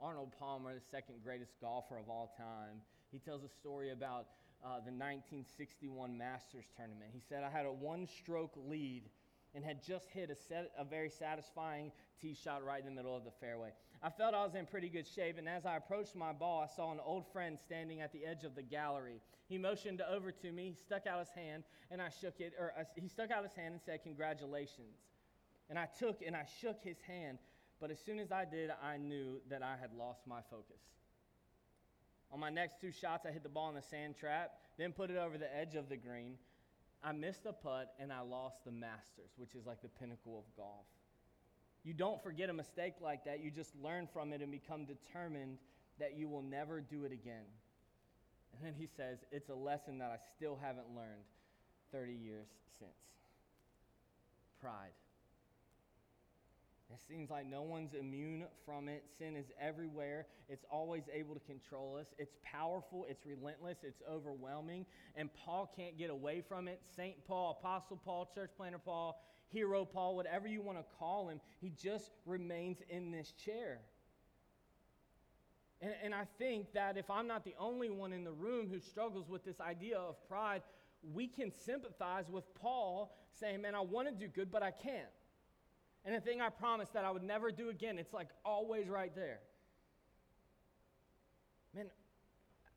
Arnold 0.00 0.32
Palmer, 0.36 0.74
the 0.74 0.80
second 0.90 1.22
greatest 1.22 1.52
golfer 1.60 1.96
of 1.96 2.10
all 2.10 2.34
time, 2.36 2.82
he 3.14 3.20
tells 3.20 3.44
a 3.44 3.48
story 3.48 3.92
about 3.92 4.26
uh, 4.64 4.82
the 4.82 4.90
1961 4.90 6.18
Masters 6.18 6.64
tournament. 6.76 7.10
He 7.12 7.20
said, 7.20 7.44
I 7.44 7.48
had 7.48 7.64
a 7.64 7.70
one 7.72 8.08
stroke 8.08 8.58
lead 8.68 9.04
and 9.54 9.64
had 9.64 9.84
just 9.84 10.08
hit 10.08 10.30
a, 10.30 10.34
set, 10.34 10.72
a 10.76 10.84
very 10.84 11.08
satisfying 11.08 11.92
tee 12.20 12.34
shot 12.34 12.64
right 12.64 12.80
in 12.80 12.86
the 12.86 12.90
middle 12.90 13.16
of 13.16 13.22
the 13.22 13.30
fairway. 13.30 13.70
I 14.02 14.10
felt 14.10 14.34
I 14.34 14.42
was 14.42 14.56
in 14.56 14.66
pretty 14.66 14.88
good 14.88 15.06
shape, 15.06 15.38
and 15.38 15.48
as 15.48 15.64
I 15.64 15.76
approached 15.76 16.16
my 16.16 16.32
ball, 16.32 16.66
I 16.68 16.74
saw 16.74 16.90
an 16.90 16.98
old 17.06 17.24
friend 17.32 17.56
standing 17.64 18.00
at 18.00 18.12
the 18.12 18.26
edge 18.26 18.42
of 18.42 18.56
the 18.56 18.62
gallery. 18.62 19.20
He 19.46 19.58
motioned 19.58 20.02
over 20.02 20.32
to 20.32 20.50
me, 20.50 20.70
he 20.70 20.74
stuck 20.74 21.06
out 21.06 21.20
his 21.20 21.30
hand, 21.36 21.62
and 21.92 22.02
I 22.02 22.08
shook 22.08 22.40
it, 22.40 22.54
or 22.58 22.72
uh, 22.76 22.82
he 22.96 23.06
stuck 23.06 23.30
out 23.30 23.44
his 23.44 23.54
hand 23.54 23.74
and 23.74 23.80
said, 23.80 24.02
Congratulations. 24.02 24.98
And 25.70 25.78
I 25.78 25.86
took 26.00 26.20
and 26.20 26.34
I 26.34 26.46
shook 26.60 26.82
his 26.82 27.00
hand, 27.06 27.38
but 27.80 27.92
as 27.92 28.00
soon 28.00 28.18
as 28.18 28.32
I 28.32 28.44
did, 28.44 28.70
I 28.82 28.96
knew 28.96 29.40
that 29.48 29.62
I 29.62 29.76
had 29.80 29.90
lost 29.96 30.26
my 30.26 30.40
focus. 30.50 30.82
On 32.32 32.40
my 32.40 32.50
next 32.50 32.80
two 32.80 32.90
shots, 32.90 33.26
I 33.26 33.32
hit 33.32 33.42
the 33.42 33.48
ball 33.48 33.68
in 33.68 33.74
the 33.74 33.82
sand 33.82 34.16
trap, 34.18 34.54
then 34.76 34.92
put 34.92 35.10
it 35.10 35.16
over 35.16 35.38
the 35.38 35.54
edge 35.56 35.74
of 35.74 35.88
the 35.88 35.96
green. 35.96 36.36
I 37.02 37.12
missed 37.12 37.44
the 37.44 37.52
putt 37.52 37.92
and 37.98 38.12
I 38.12 38.20
lost 38.20 38.64
the 38.64 38.72
Masters, 38.72 39.30
which 39.36 39.54
is 39.54 39.66
like 39.66 39.82
the 39.82 39.88
pinnacle 39.88 40.38
of 40.38 40.56
golf. 40.56 40.86
You 41.84 41.92
don't 41.92 42.22
forget 42.22 42.48
a 42.48 42.52
mistake 42.52 42.94
like 43.00 43.24
that. 43.26 43.40
You 43.44 43.50
just 43.50 43.76
learn 43.76 44.08
from 44.10 44.32
it 44.32 44.40
and 44.40 44.50
become 44.50 44.86
determined 44.86 45.58
that 46.00 46.16
you 46.16 46.28
will 46.28 46.42
never 46.42 46.80
do 46.80 47.04
it 47.04 47.12
again. 47.12 47.44
And 48.54 48.66
then 48.66 48.74
he 48.76 48.86
says, 48.86 49.18
It's 49.30 49.50
a 49.50 49.54
lesson 49.54 49.98
that 49.98 50.10
I 50.10 50.16
still 50.34 50.58
haven't 50.60 50.86
learned 50.96 51.24
30 51.92 52.14
years 52.14 52.48
since. 52.78 52.90
Pride. 54.60 54.92
It 56.94 57.00
seems 57.08 57.28
like 57.28 57.50
no 57.50 57.62
one's 57.62 57.94
immune 57.94 58.44
from 58.64 58.88
it. 58.88 59.04
Sin 59.18 59.34
is 59.34 59.46
everywhere. 59.60 60.26
It's 60.48 60.64
always 60.70 61.02
able 61.12 61.34
to 61.34 61.40
control 61.40 61.96
us. 62.00 62.06
It's 62.18 62.36
powerful, 62.44 63.04
it's 63.08 63.26
relentless, 63.26 63.78
it's 63.82 64.00
overwhelming, 64.08 64.86
and 65.16 65.28
Paul 65.34 65.72
can't 65.76 65.98
get 65.98 66.10
away 66.10 66.40
from 66.46 66.68
it. 66.68 66.80
St. 66.96 67.16
Paul, 67.26 67.58
Apostle 67.60 68.00
Paul, 68.04 68.30
Church 68.32 68.50
Planter 68.56 68.78
Paul, 68.78 69.20
Hero 69.48 69.84
Paul, 69.84 70.14
whatever 70.14 70.46
you 70.46 70.62
want 70.62 70.78
to 70.78 70.84
call 70.98 71.28
him, 71.28 71.40
he 71.60 71.70
just 71.70 72.12
remains 72.26 72.78
in 72.88 73.10
this 73.10 73.32
chair. 73.32 73.80
And, 75.80 75.92
and 76.04 76.14
I 76.14 76.26
think 76.38 76.72
that 76.74 76.96
if 76.96 77.10
I'm 77.10 77.26
not 77.26 77.44
the 77.44 77.54
only 77.58 77.90
one 77.90 78.12
in 78.12 78.22
the 78.22 78.32
room 78.32 78.68
who 78.70 78.78
struggles 78.78 79.28
with 79.28 79.44
this 79.44 79.60
idea 79.60 79.98
of 79.98 80.16
pride, 80.28 80.62
we 81.12 81.26
can 81.26 81.50
sympathize 81.64 82.26
with 82.30 82.44
Paul 82.54 83.16
saying, 83.32 83.62
Man, 83.62 83.74
I 83.74 83.80
want 83.80 84.06
to 84.06 84.14
do 84.14 84.28
good, 84.28 84.52
but 84.52 84.62
I 84.62 84.70
can't. 84.70 85.08
And 86.04 86.14
the 86.14 86.20
thing 86.20 86.40
I 86.40 86.50
promised 86.50 86.92
that 86.92 87.04
I 87.04 87.10
would 87.10 87.22
never 87.22 87.50
do 87.50 87.70
again, 87.70 87.98
it's 87.98 88.12
like 88.12 88.28
always 88.44 88.88
right 88.88 89.14
there. 89.14 89.40
Man, 91.74 91.86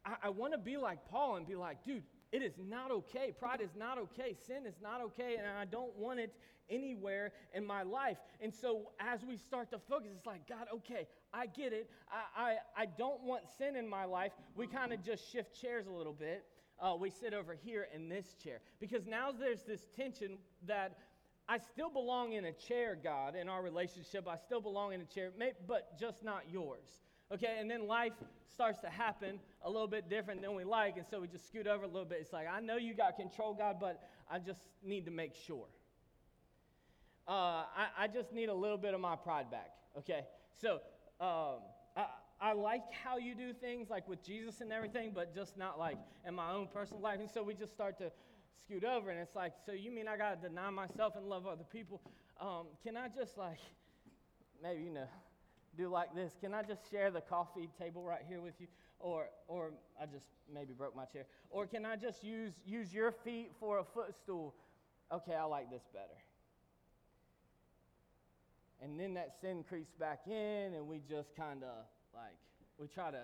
I, 0.06 0.16
I 0.24 0.30
want 0.30 0.54
to 0.54 0.60
be 0.60 0.78
like 0.78 1.00
Paul 1.10 1.36
and 1.36 1.46
be 1.46 1.56
like, 1.56 1.84
dude, 1.84 2.04
it 2.32 2.42
is 2.42 2.54
not 2.58 2.92
okay. 2.92 3.34
Pride 3.38 3.62
is 3.62 3.76
not 3.78 3.98
okay. 3.98 4.36
Sin 4.48 4.66
is 4.66 4.76
not 4.82 5.02
okay. 5.02 5.36
And 5.38 5.48
I 5.48 5.66
don't 5.66 5.96
want 5.98 6.20
it 6.20 6.34
anywhere 6.70 7.32
in 7.54 7.66
my 7.66 7.84
life. 7.84 8.18
And 8.42 8.54
so 8.54 8.92
as 9.00 9.24
we 9.24 9.38
start 9.38 9.72
to 9.72 9.80
focus, 9.80 10.10
it's 10.16 10.26
like, 10.26 10.48
God, 10.48 10.68
okay, 10.74 11.08
I 11.34 11.48
get 11.48 11.74
it. 11.74 11.90
I, 12.12 12.42
I, 12.42 12.84
I 12.84 12.86
don't 12.86 13.24
want 13.24 13.44
sin 13.58 13.76
in 13.76 13.88
my 13.88 14.06
life. 14.06 14.32
We 14.56 14.68
kind 14.68 14.94
of 14.94 15.04
just 15.04 15.32
shift 15.32 15.60
chairs 15.60 15.88
a 15.88 15.92
little 15.92 16.14
bit. 16.14 16.46
Uh, 16.80 16.96
we 17.00 17.10
sit 17.10 17.34
over 17.34 17.56
here 17.56 17.88
in 17.94 18.08
this 18.08 18.36
chair. 18.42 18.60
Because 18.80 19.06
now 19.06 19.32
there's 19.32 19.64
this 19.64 19.88
tension 19.96 20.38
that 20.66 20.98
I 21.50 21.60
still 21.60 21.90
belong 21.90 22.34
in 22.34 22.46
a 22.46 22.52
chair, 22.52 22.98
God, 23.02 23.36
in 23.36 23.48
our 23.48 23.62
relationship. 23.62 24.28
I 24.28 24.36
still 24.36 24.60
belong 24.60 24.94
in 24.94 25.02
a 25.02 25.06
chair, 25.06 25.32
but 25.66 25.98
just 25.98 26.24
not 26.24 26.44
yours. 26.52 27.00
Okay, 27.32 27.58
and 27.60 27.70
then 27.70 27.88
life 27.88 28.14
starts 28.54 28.80
to 28.82 28.90
happen 28.90 29.40
a 29.64 29.70
little 29.70 29.88
bit 29.88 30.10
different 30.10 30.42
than 30.42 30.56
we 30.56 30.64
like, 30.64 30.98
and 30.98 31.06
so 31.10 31.22
we 31.22 31.28
just 31.28 31.48
scoot 31.48 31.68
over 31.68 31.84
a 31.84 31.88
little 31.88 32.06
bit. 32.06 32.20
It's 32.22 32.34
like, 32.34 32.48
I 32.48 32.60
know 32.60 32.78
you 32.78 32.94
got 32.94 33.18
control, 33.18 33.54
God, 33.54 33.78
but 33.80 34.02
I 34.30 34.40
just 34.40 34.62
need 34.84 35.06
to 35.06 35.12
make 35.12 35.36
sure. 35.36 35.68
Uh, 37.28 37.32
I, 37.32 37.88
I, 37.98 38.08
just 38.08 38.32
need 38.32 38.48
a 38.48 38.54
little 38.54 38.78
bit 38.78 38.94
of 38.94 39.02
my 39.02 39.18
pride 39.18 39.52
back. 39.52 39.72
Okay, 39.98 40.22
so 40.62 40.80
um, 41.20 41.60
I, 41.98 42.06
I 42.40 42.54
like 42.54 42.84
how 43.04 43.18
you 43.18 43.36
do 43.36 43.52
things, 43.52 43.90
like 43.90 44.08
with 44.08 44.24
Jesus 44.24 44.62
and 44.62 44.72
everything, 44.72 45.12
but 45.14 45.36
just 45.36 45.58
not 45.58 45.78
like 45.78 45.98
in 46.26 46.34
my 46.34 46.52
own 46.52 46.68
personal 46.74 47.02
life. 47.02 47.20
And 47.20 47.30
so 47.30 47.44
we 47.44 47.54
just 47.54 47.74
start 47.74 47.98
to 47.98 48.12
scoot 48.66 48.84
over, 48.84 49.10
and 49.10 49.20
it's 49.20 49.36
like, 49.36 49.54
so 49.66 49.72
you 49.72 49.92
mean 49.92 50.08
I 50.08 50.18
got 50.18 50.42
to 50.42 50.50
deny 50.50 50.70
myself 50.70 51.16
and 51.16 51.28
love 51.28 51.48
other 51.48 51.66
people? 51.72 52.02
Um, 52.40 52.68
can 52.84 52.98
I 52.98 53.08
just 53.08 53.38
like, 53.38 53.60
maybe, 54.62 54.84
you 54.84 54.92
know, 54.92 55.08
do 55.78 55.90
like 55.90 56.14
this? 56.16 56.34
Can 56.42 56.54
I 56.54 56.64
just 56.64 56.90
share 56.90 57.12
the 57.12 57.22
coffee 57.22 57.70
table 57.80 58.04
right 58.04 58.22
here 58.28 58.42
with 58.42 58.56
you? 58.60 58.68
Or, 59.00 59.28
or 59.48 59.72
I 60.02 60.06
just 60.06 60.26
maybe 60.52 60.74
broke 60.74 60.96
my 60.96 61.06
chair. 61.06 61.26
Or 61.50 61.68
can 61.68 61.86
I 61.86 61.96
just 61.96 62.24
use, 62.24 62.54
use 62.66 62.94
your 62.94 63.12
feet 63.12 63.52
for 63.60 63.80
a 63.80 63.84
footstool? 63.84 64.56
Okay, 65.12 65.36
I 65.36 65.44
like 65.44 65.70
this 65.70 65.84
better. 65.94 66.18
And 68.82 69.00
then 69.00 69.14
that 69.16 69.36
sin 69.42 69.64
creeps 69.68 69.94
back 70.00 70.22
in, 70.28 70.74
and 70.74 70.88
we 70.88 71.02
just 71.10 71.36
kind 71.36 71.64
of 71.64 71.86
like, 72.14 72.36
we 72.78 72.88
try 72.88 73.12
to, 73.12 73.22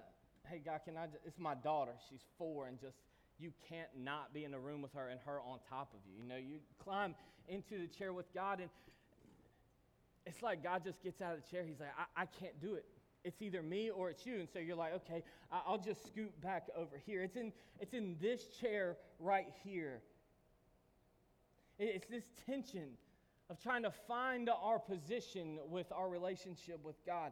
hey, 0.47 0.61
God, 0.63 0.81
can 0.85 0.97
I 0.97 1.05
just, 1.05 1.19
it's 1.25 1.39
my 1.39 1.55
daughter. 1.55 1.91
She's 2.09 2.23
four, 2.37 2.67
and 2.67 2.79
just, 2.79 2.97
you 3.39 3.51
can't 3.67 3.89
not 3.97 4.33
be 4.33 4.43
in 4.43 4.53
a 4.53 4.59
room 4.59 4.81
with 4.81 4.93
her 4.93 5.09
and 5.09 5.19
her 5.25 5.39
on 5.41 5.59
top 5.69 5.93
of 5.93 5.99
you. 6.05 6.21
You 6.21 6.29
know, 6.29 6.37
you 6.37 6.59
climb 6.83 7.15
into 7.47 7.79
the 7.79 7.87
chair 7.87 8.13
with 8.13 8.33
God, 8.33 8.59
and 8.59 8.69
it's 10.25 10.41
like 10.41 10.63
God 10.63 10.83
just 10.83 11.03
gets 11.03 11.21
out 11.21 11.33
of 11.33 11.41
the 11.43 11.49
chair. 11.49 11.63
He's 11.65 11.79
like, 11.79 11.89
I, 11.97 12.23
I 12.23 12.25
can't 12.25 12.59
do 12.61 12.75
it. 12.75 12.85
It's 13.23 13.41
either 13.41 13.61
me 13.61 13.89
or 13.89 14.09
it's 14.09 14.25
you. 14.25 14.39
And 14.39 14.49
so 14.51 14.59
you're 14.59 14.75
like, 14.75 14.93
okay, 14.95 15.23
I'll 15.51 15.77
just 15.77 16.05
scoot 16.05 16.39
back 16.41 16.67
over 16.75 17.01
here. 17.05 17.23
It's 17.23 17.37
in, 17.37 17.53
it's 17.79 17.93
in 17.93 18.17
this 18.21 18.47
chair 18.59 18.97
right 19.19 19.47
here. 19.63 20.01
It's 21.79 22.07
this 22.07 22.25
tension 22.45 22.89
of 23.49 23.59
trying 23.59 23.83
to 23.83 23.91
find 23.91 24.49
our 24.49 24.79
position 24.79 25.59
with 25.69 25.91
our 25.91 26.09
relationship 26.09 26.79
with 26.83 26.95
God. 27.05 27.31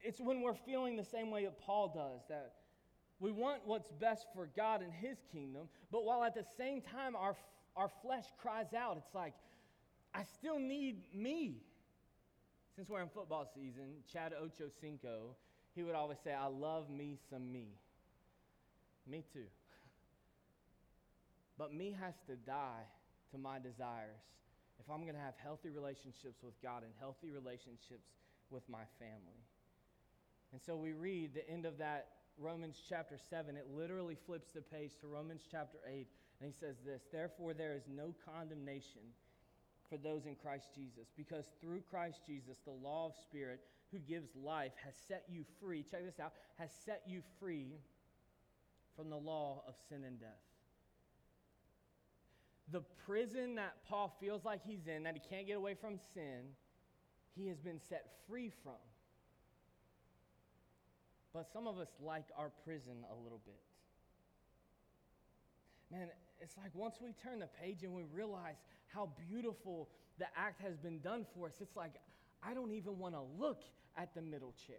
It's 0.00 0.20
when 0.20 0.40
we're 0.40 0.54
feeling 0.54 0.96
the 0.96 1.04
same 1.04 1.30
way 1.30 1.44
that 1.44 1.58
Paul 1.60 1.92
does, 1.94 2.22
that 2.28 2.54
we 3.20 3.30
want 3.30 3.60
what's 3.66 3.90
best 4.00 4.26
for 4.34 4.48
God 4.56 4.82
and 4.82 4.92
His 4.92 5.18
kingdom, 5.30 5.68
but 5.92 6.04
while 6.04 6.24
at 6.24 6.34
the 6.34 6.44
same 6.56 6.80
time 6.80 7.14
our, 7.14 7.36
our 7.76 7.90
flesh 8.02 8.24
cries 8.40 8.72
out, 8.74 8.96
it's 8.96 9.14
like, 9.14 9.34
I 10.14 10.24
still 10.24 10.58
need 10.58 11.02
me. 11.14 11.58
Since 12.74 12.88
we're 12.88 13.02
in 13.02 13.10
football 13.10 13.46
season, 13.54 13.92
Chad 14.10 14.32
Ochocinco, 14.32 15.34
he 15.74 15.82
would 15.82 15.94
always 15.94 16.18
say, 16.24 16.32
I 16.32 16.46
love 16.46 16.88
me 16.88 17.18
some 17.28 17.52
me. 17.52 17.68
Me 19.06 19.22
too. 19.32 19.40
But 21.58 21.74
me 21.74 21.94
has 22.00 22.14
to 22.26 22.36
die 22.36 22.88
to 23.32 23.38
my 23.38 23.58
desires 23.58 24.24
if 24.80 24.90
I'm 24.90 25.02
going 25.02 25.14
to 25.14 25.20
have 25.20 25.34
healthy 25.42 25.68
relationships 25.68 26.42
with 26.42 26.54
God 26.62 26.84
and 26.84 26.92
healthy 26.98 27.30
relationships 27.30 28.08
with 28.48 28.62
my 28.66 28.88
family. 28.98 29.44
And 30.52 30.60
so 30.64 30.74
we 30.74 30.92
read 30.92 31.34
the 31.34 31.46
end 31.48 31.66
of 31.66 31.76
that 31.78 32.08
Romans 32.40 32.76
chapter 32.88 33.16
7. 33.18 33.56
It 33.56 33.66
literally 33.76 34.16
flips 34.26 34.52
the 34.52 34.62
page 34.62 34.92
to 35.00 35.06
Romans 35.06 35.42
chapter 35.50 35.78
8. 35.86 36.06
And 36.40 36.52
he 36.52 36.58
says 36.58 36.76
this 36.84 37.02
Therefore, 37.12 37.52
there 37.52 37.74
is 37.74 37.82
no 37.94 38.14
condemnation 38.24 39.02
for 39.88 39.98
those 39.98 40.24
in 40.24 40.36
Christ 40.36 40.68
Jesus, 40.74 41.08
because 41.16 41.44
through 41.60 41.82
Christ 41.90 42.20
Jesus, 42.26 42.58
the 42.64 42.70
law 42.70 43.06
of 43.06 43.12
Spirit 43.22 43.60
who 43.90 43.98
gives 43.98 44.28
life 44.36 44.72
has 44.84 44.94
set 45.08 45.24
you 45.28 45.44
free. 45.60 45.84
Check 45.88 46.04
this 46.04 46.20
out 46.20 46.32
has 46.58 46.70
set 46.84 47.02
you 47.06 47.22
free 47.40 47.74
from 48.96 49.10
the 49.10 49.16
law 49.16 49.62
of 49.66 49.74
sin 49.88 50.04
and 50.04 50.20
death. 50.20 50.28
The 52.70 52.82
prison 53.04 53.56
that 53.56 53.74
Paul 53.88 54.16
feels 54.20 54.44
like 54.44 54.60
he's 54.64 54.86
in, 54.86 55.02
that 55.02 55.14
he 55.14 55.20
can't 55.28 55.46
get 55.46 55.56
away 55.56 55.74
from 55.74 55.98
sin, 56.14 56.54
he 57.34 57.48
has 57.48 57.58
been 57.58 57.80
set 57.88 58.06
free 58.28 58.52
from. 58.62 58.78
But 61.32 61.46
some 61.52 61.66
of 61.66 61.78
us 61.78 61.88
like 62.04 62.24
our 62.36 62.50
prison 62.64 63.04
a 63.10 63.22
little 63.22 63.40
bit. 63.44 63.60
Man, 65.92 66.08
it's 66.40 66.56
like 66.56 66.74
once 66.74 66.96
we 67.02 67.12
turn 67.12 67.40
the 67.40 67.48
page 67.60 67.82
and 67.82 67.92
we 67.92 68.02
realize 68.12 68.56
how 68.88 69.10
beautiful 69.28 69.88
the 70.18 70.26
act 70.36 70.60
has 70.62 70.76
been 70.76 71.00
done 71.00 71.26
for 71.34 71.46
us, 71.46 71.54
it's 71.60 71.76
like, 71.76 71.92
I 72.42 72.54
don't 72.54 72.72
even 72.72 72.98
want 72.98 73.14
to 73.14 73.22
look 73.38 73.62
at 73.96 74.14
the 74.14 74.22
middle 74.22 74.54
chair. 74.66 74.76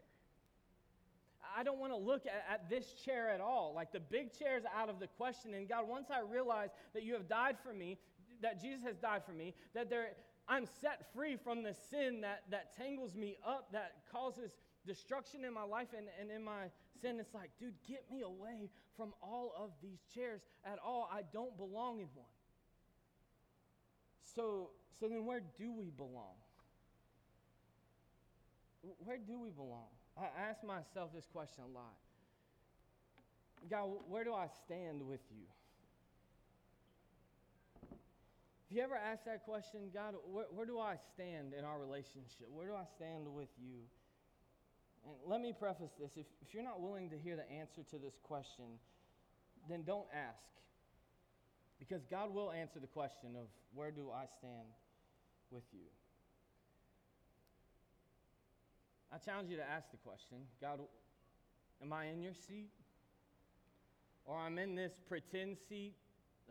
I 1.57 1.63
don't 1.63 1.79
want 1.79 1.91
to 1.91 1.97
look 1.97 2.25
at, 2.25 2.45
at, 2.49 2.69
this 2.69 2.93
chair 2.93 3.29
at 3.29 3.41
all. 3.41 3.73
Like 3.75 3.91
the 3.91 3.99
big 3.99 4.37
chair 4.37 4.57
is 4.57 4.63
out 4.75 4.89
of 4.89 4.99
the 4.99 5.07
question. 5.07 5.53
And 5.53 5.67
God, 5.67 5.87
once 5.87 6.07
I 6.09 6.21
realize 6.21 6.69
that 6.93 7.03
you 7.03 7.13
have 7.13 7.27
died 7.27 7.57
for 7.63 7.73
me, 7.73 7.97
that 8.41 8.61
Jesus 8.61 8.83
has 8.83 8.95
died 8.95 9.23
for 9.25 9.33
me, 9.33 9.53
that 9.73 9.89
there, 9.89 10.11
I'm 10.47 10.65
set 10.81 11.13
free 11.13 11.35
from 11.35 11.63
the 11.63 11.73
sin 11.89 12.21
that, 12.21 12.43
that 12.51 12.75
tangles 12.77 13.15
me 13.15 13.37
up, 13.45 13.71
that 13.73 13.95
causes 14.11 14.51
destruction 14.85 15.45
in 15.45 15.53
my 15.53 15.63
life 15.63 15.87
and, 15.97 16.07
and 16.19 16.31
in 16.31 16.43
my 16.43 16.69
sin. 17.01 17.17
It's 17.19 17.33
like, 17.33 17.51
dude, 17.59 17.73
get 17.87 18.05
me 18.11 18.21
away 18.21 18.69
from 18.97 19.13
all 19.21 19.53
of 19.57 19.71
these 19.81 19.99
chairs 20.13 20.41
at 20.65 20.79
all. 20.83 21.09
I 21.11 21.21
don't 21.33 21.55
belong 21.57 21.99
in 21.99 22.07
one. 22.15 22.27
So, 24.35 24.69
so 24.99 25.07
then 25.07 25.25
where 25.25 25.41
do 25.59 25.71
we 25.71 25.89
belong? 25.89 26.35
Where 29.03 29.17
do 29.17 29.39
we 29.39 29.49
belong? 29.49 29.89
I 30.17 30.25
ask 30.49 30.63
myself 30.63 31.11
this 31.13 31.27
question 31.31 31.63
a 31.63 31.73
lot. 31.73 31.95
God, 33.69 33.89
where 34.09 34.23
do 34.23 34.33
I 34.33 34.47
stand 34.65 35.05
with 35.07 35.21
you? 35.29 35.45
Have 38.71 38.77
you 38.77 38.83
ever 38.83 38.95
asked 38.95 39.25
that 39.25 39.43
question, 39.43 39.91
God, 39.93 40.15
where, 40.31 40.45
where 40.49 40.65
do 40.65 40.79
I 40.79 40.95
stand 41.13 41.53
in 41.53 41.65
our 41.65 41.77
relationship? 41.77 42.47
Where 42.49 42.67
do 42.67 42.73
I 42.73 42.85
stand 42.95 43.27
with 43.27 43.49
you? 43.61 43.83
And 45.05 45.15
let 45.25 45.41
me 45.41 45.53
preface 45.57 45.91
this 45.99 46.11
if, 46.15 46.25
if 46.41 46.53
you're 46.53 46.63
not 46.63 46.81
willing 46.81 47.09
to 47.09 47.17
hear 47.17 47.35
the 47.35 47.49
answer 47.51 47.81
to 47.89 47.97
this 47.97 48.19
question, 48.23 48.79
then 49.69 49.83
don't 49.83 50.07
ask. 50.13 50.43
Because 51.79 52.05
God 52.05 52.33
will 52.33 52.51
answer 52.51 52.79
the 52.79 52.87
question 52.87 53.35
of 53.35 53.47
where 53.73 53.91
do 53.91 54.11
I 54.13 54.25
stand 54.37 54.67
with 55.49 55.63
you? 55.73 55.87
I 59.13 59.17
challenge 59.17 59.49
you 59.49 59.57
to 59.57 59.67
ask 59.69 59.91
the 59.91 59.97
question 59.97 60.37
God, 60.61 60.79
am 61.81 61.91
I 61.91 62.05
in 62.05 62.21
your 62.21 62.33
seat? 62.33 62.69
Or 64.25 64.37
I'm 64.37 64.59
in 64.59 64.75
this 64.75 64.93
pretend 65.07 65.57
seat 65.67 65.95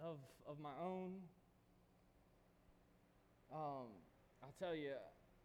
of, 0.03 0.17
of 0.47 0.59
my 0.59 0.73
own? 0.83 1.15
Um, 3.53 3.87
I'll 4.43 4.55
tell 4.59 4.75
you, 4.75 4.93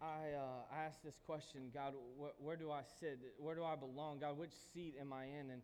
I, 0.01 0.35
uh, 0.37 0.85
asked 0.85 1.03
this 1.03 1.19
question 1.25 1.71
God, 1.73 1.93
wh- 2.19 2.43
where 2.43 2.55
do 2.55 2.71
I 2.71 2.81
sit? 2.99 3.19
Where 3.37 3.55
do 3.55 3.63
I 3.63 3.75
belong? 3.75 4.19
God, 4.19 4.37
which 4.37 4.51
seat 4.73 4.95
am 4.99 5.13
I 5.13 5.25
in? 5.25 5.51
And 5.51 5.61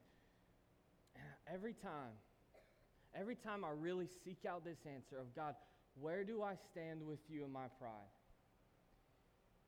every 1.51 1.73
time, 1.73 2.13
every 3.13 3.35
time 3.35 3.65
I 3.65 3.69
really 3.77 4.07
seek 4.23 4.45
out 4.45 4.63
this 4.63 4.79
answer 4.85 5.17
of 5.19 5.35
God, 5.35 5.55
where 5.99 6.23
do 6.23 6.41
I 6.41 6.55
stand 6.71 7.05
with 7.05 7.19
you 7.29 7.43
in 7.43 7.51
my 7.51 7.67
pride? 7.79 8.11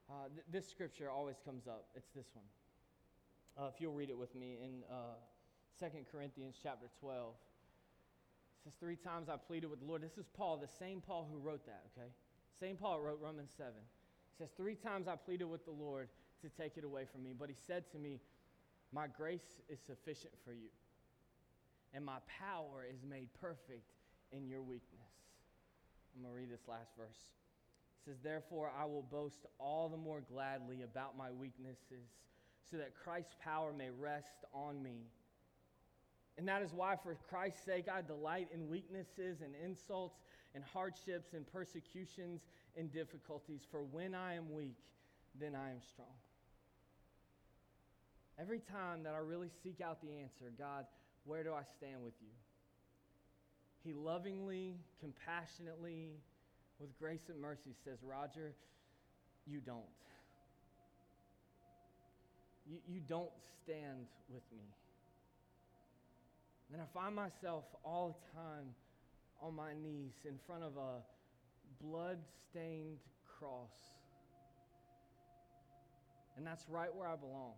Uh, 0.10 0.30
th- 0.34 0.46
this 0.52 0.70
scripture 0.70 1.10
always 1.10 1.38
comes 1.44 1.68
up. 1.68 1.88
It's 1.96 2.10
this 2.16 2.28
one. 2.34 2.46
Uh, 3.58 3.70
if 3.74 3.80
you'll 3.80 3.94
read 3.94 4.10
it 4.10 4.18
with 4.18 4.34
me 4.36 4.58
in 4.64 4.84
uh, 4.90 5.16
2 5.80 5.88
Corinthians 6.12 6.56
chapter 6.62 6.88
12. 7.00 7.34
It 7.34 8.64
says, 8.64 8.74
Three 8.80 8.96
times 8.96 9.28
I 9.28 9.38
pleaded 9.38 9.70
with 9.70 9.80
the 9.80 9.86
Lord. 9.86 10.02
This 10.02 10.18
is 10.18 10.28
Paul, 10.36 10.58
the 10.58 10.68
same 10.68 11.02
Paul 11.02 11.28
who 11.32 11.40
wrote 11.40 11.66
that, 11.66 11.84
okay? 11.92 12.10
Same 12.60 12.78
Paul 12.78 13.02
wrote 13.02 13.20
Romans 13.22 13.52
7. 13.58 13.74
It 14.34 14.44
says, 14.44 14.50
Three 14.58 14.76
times 14.76 15.08
I 15.08 15.16
pleaded 15.16 15.46
with 15.46 15.66
the 15.66 15.72
Lord 15.72 16.10
to 16.42 16.50
take 16.50 16.78
it 16.78 16.84
away 16.84 17.06
from 17.12 17.24
me. 17.24 17.34
But 17.38 17.50
he 17.50 17.56
said 17.68 17.84
to 17.92 18.00
me, 18.00 18.20
My 18.92 19.06
grace 19.08 19.62
is 19.70 19.80
sufficient 19.86 20.34
for 20.44 20.54
you, 20.54 20.70
and 21.94 22.04
my 22.04 22.18
power 22.40 22.86
is 22.90 23.04
made 23.08 23.30
perfect 23.40 23.94
in 24.32 24.48
your 24.48 24.62
weakness. 24.62 25.02
I'm 26.16 26.24
going 26.24 26.34
to 26.34 26.40
read 26.40 26.52
this 26.52 26.68
last 26.68 26.92
verse 26.98 27.18
It 28.00 28.10
says, 28.10 28.18
Therefore, 28.24 28.72
I 28.80 28.86
will 28.86 29.04
boast 29.04 29.46
all 29.60 29.90
the 29.90 29.98
more 29.98 30.22
gladly 30.22 30.82
about 30.82 31.18
my 31.18 31.32
weaknesses, 31.32 32.10
so 32.70 32.78
that 32.78 32.94
Christ's 32.96 33.36
power 33.44 33.72
may 33.72 33.90
rest 33.90 34.46
on 34.54 34.82
me. 34.82 35.06
And 36.38 36.48
that 36.48 36.64
is 36.64 36.74
why, 36.74 36.96
for 36.96 37.16
Christ's 37.30 37.64
sake, 37.64 37.86
I 37.88 38.02
delight 38.02 38.48
in 38.52 38.68
weaknesses 38.68 39.42
and 39.42 39.54
insults 39.64 40.18
and 40.56 40.64
hardships 40.64 41.34
and 41.34 41.46
persecutions 41.46 42.42
and 42.78 42.92
difficulties. 42.92 43.62
For 43.72 43.82
when 43.82 44.16
I 44.16 44.36
am 44.36 44.54
weak, 44.54 44.78
then 45.40 45.56
I 45.56 45.72
am 45.72 45.82
strong. 45.94 46.08
Every 48.40 48.60
time 48.60 49.04
that 49.04 49.14
I 49.14 49.20
really 49.20 49.50
seek 49.64 49.80
out 49.82 50.02
the 50.02 50.12
answer, 50.20 50.52
God, 50.58 50.86
where 51.26 51.44
do 51.44 51.54
I 51.54 51.62
stand 51.78 52.04
with 52.04 52.14
you? 52.22 52.34
He 53.84 53.94
lovingly, 53.94 54.76
compassionately, 55.00 56.12
with 56.80 56.98
grace 56.98 57.30
and 57.30 57.40
mercy 57.40 57.76
says, 57.84 57.98
Roger, 58.02 58.54
you 59.46 59.60
don't. 59.60 59.84
You, 62.66 62.78
you 62.88 63.02
don't 63.08 63.32
stand 63.64 64.08
with 64.30 64.44
me. 64.52 64.64
And 66.72 66.82
I 66.82 66.86
find 66.94 67.14
myself 67.16 67.66
all 67.84 68.18
the 68.18 68.40
time 68.40 68.66
on 69.42 69.56
my 69.56 69.74
knees 69.74 70.14
in 70.26 70.40
front 70.48 70.64
of 70.64 70.76
a 70.78 71.02
blood 71.84 72.18
stained 72.50 72.98
cross. 73.40 73.72
And 76.38 76.46
that's 76.46 76.66
right 76.70 76.94
where 76.94 77.08
I 77.08 77.16
belong. 77.16 77.54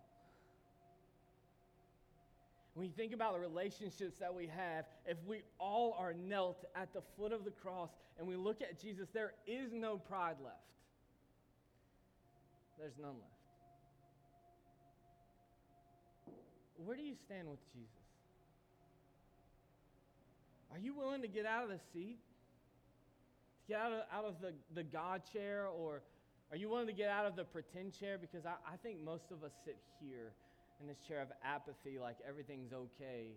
When 2.74 2.86
you 2.86 2.92
think 2.92 3.14
about 3.14 3.34
the 3.34 3.40
relationships 3.40 4.18
that 4.20 4.34
we 4.34 4.48
have, 4.48 4.86
if 5.06 5.18
we 5.26 5.44
all 5.60 5.96
are 5.98 6.14
knelt 6.14 6.66
at 6.76 6.94
the 6.94 7.02
foot 7.18 7.32
of 7.32 7.46
the 7.46 7.52
cross 7.52 7.90
and 8.20 8.28
we 8.28 8.36
look 8.36 8.62
at 8.62 8.82
Jesus, 8.82 9.08
there 9.14 9.34
is 9.48 9.72
no 9.72 9.98
pride 9.98 10.36
left. 10.44 10.58
There's 12.78 12.98
none 13.02 13.14
left. 13.14 13.32
Where 16.76 16.98
do 16.98 17.04
you 17.04 17.16
stand 17.26 17.50
with 17.50 17.60
Jesus? 17.72 17.90
Are 20.72 20.78
you 20.78 20.94
willing 20.94 21.22
to 21.22 21.30
get 21.30 21.46
out 21.46 21.64
of 21.64 21.70
the 21.70 21.80
seat? 21.94 22.20
Get 23.68 23.80
out 23.80 23.92
of, 23.92 24.02
out 24.14 24.26
of 24.26 24.36
the, 24.42 24.54
the 24.74 24.84
God 24.84 25.22
chair? 25.34 25.68
Or 25.68 26.02
are 26.52 26.58
you 26.58 26.70
willing 26.70 26.88
to 26.88 26.94
get 26.94 27.10
out 27.10 27.26
of 27.26 27.36
the 27.36 27.44
pretend 27.44 27.98
chair? 28.00 28.18
Because 28.20 28.46
I, 28.46 28.54
I 28.72 28.78
think 28.84 29.04
most 29.04 29.32
of 29.32 29.44
us 29.44 29.52
sit 29.66 29.78
here 30.00 30.34
in 30.82 30.88
this 30.88 30.98
chair 31.08 31.22
of 31.22 31.30
apathy, 31.44 31.98
like 32.00 32.18
everything's 32.28 32.74
okay, 32.74 33.32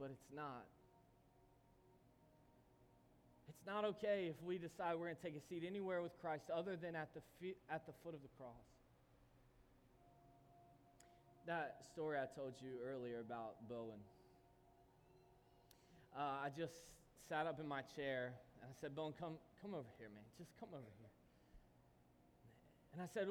but 0.00 0.10
it's 0.10 0.28
not. 0.34 0.64
It's 3.48 3.66
not 3.66 3.84
okay 3.84 4.26
if 4.30 4.42
we 4.44 4.58
decide 4.58 4.94
we're 4.94 5.06
going 5.06 5.16
to 5.16 5.22
take 5.22 5.36
a 5.36 5.46
seat 5.48 5.64
anywhere 5.66 6.02
with 6.02 6.12
Christ 6.20 6.44
other 6.54 6.76
than 6.76 6.94
at 6.94 7.08
the, 7.14 7.54
at 7.70 7.86
the 7.86 7.92
foot 8.02 8.14
of 8.14 8.22
the 8.22 8.28
cross. 8.36 8.52
That 11.46 11.82
story 11.92 12.18
I 12.18 12.26
told 12.38 12.54
you 12.60 12.72
earlier 12.86 13.20
about 13.20 13.68
Bowen. 13.68 14.00
Uh, 16.16 16.44
I 16.44 16.50
just 16.56 16.74
sat 17.28 17.46
up 17.46 17.60
in 17.60 17.66
my 17.66 17.80
chair 17.96 18.32
and 18.62 18.70
I 18.70 18.74
said, 18.80 18.94
Bowen, 18.94 19.14
come, 19.18 19.34
come 19.62 19.74
over 19.74 19.88
here, 19.98 20.08
man. 20.08 20.24
Just 20.38 20.50
come 20.58 20.70
over 20.72 20.90
here. 20.98 21.12
And 22.92 23.02
I 23.02 23.06
said, 23.12 23.28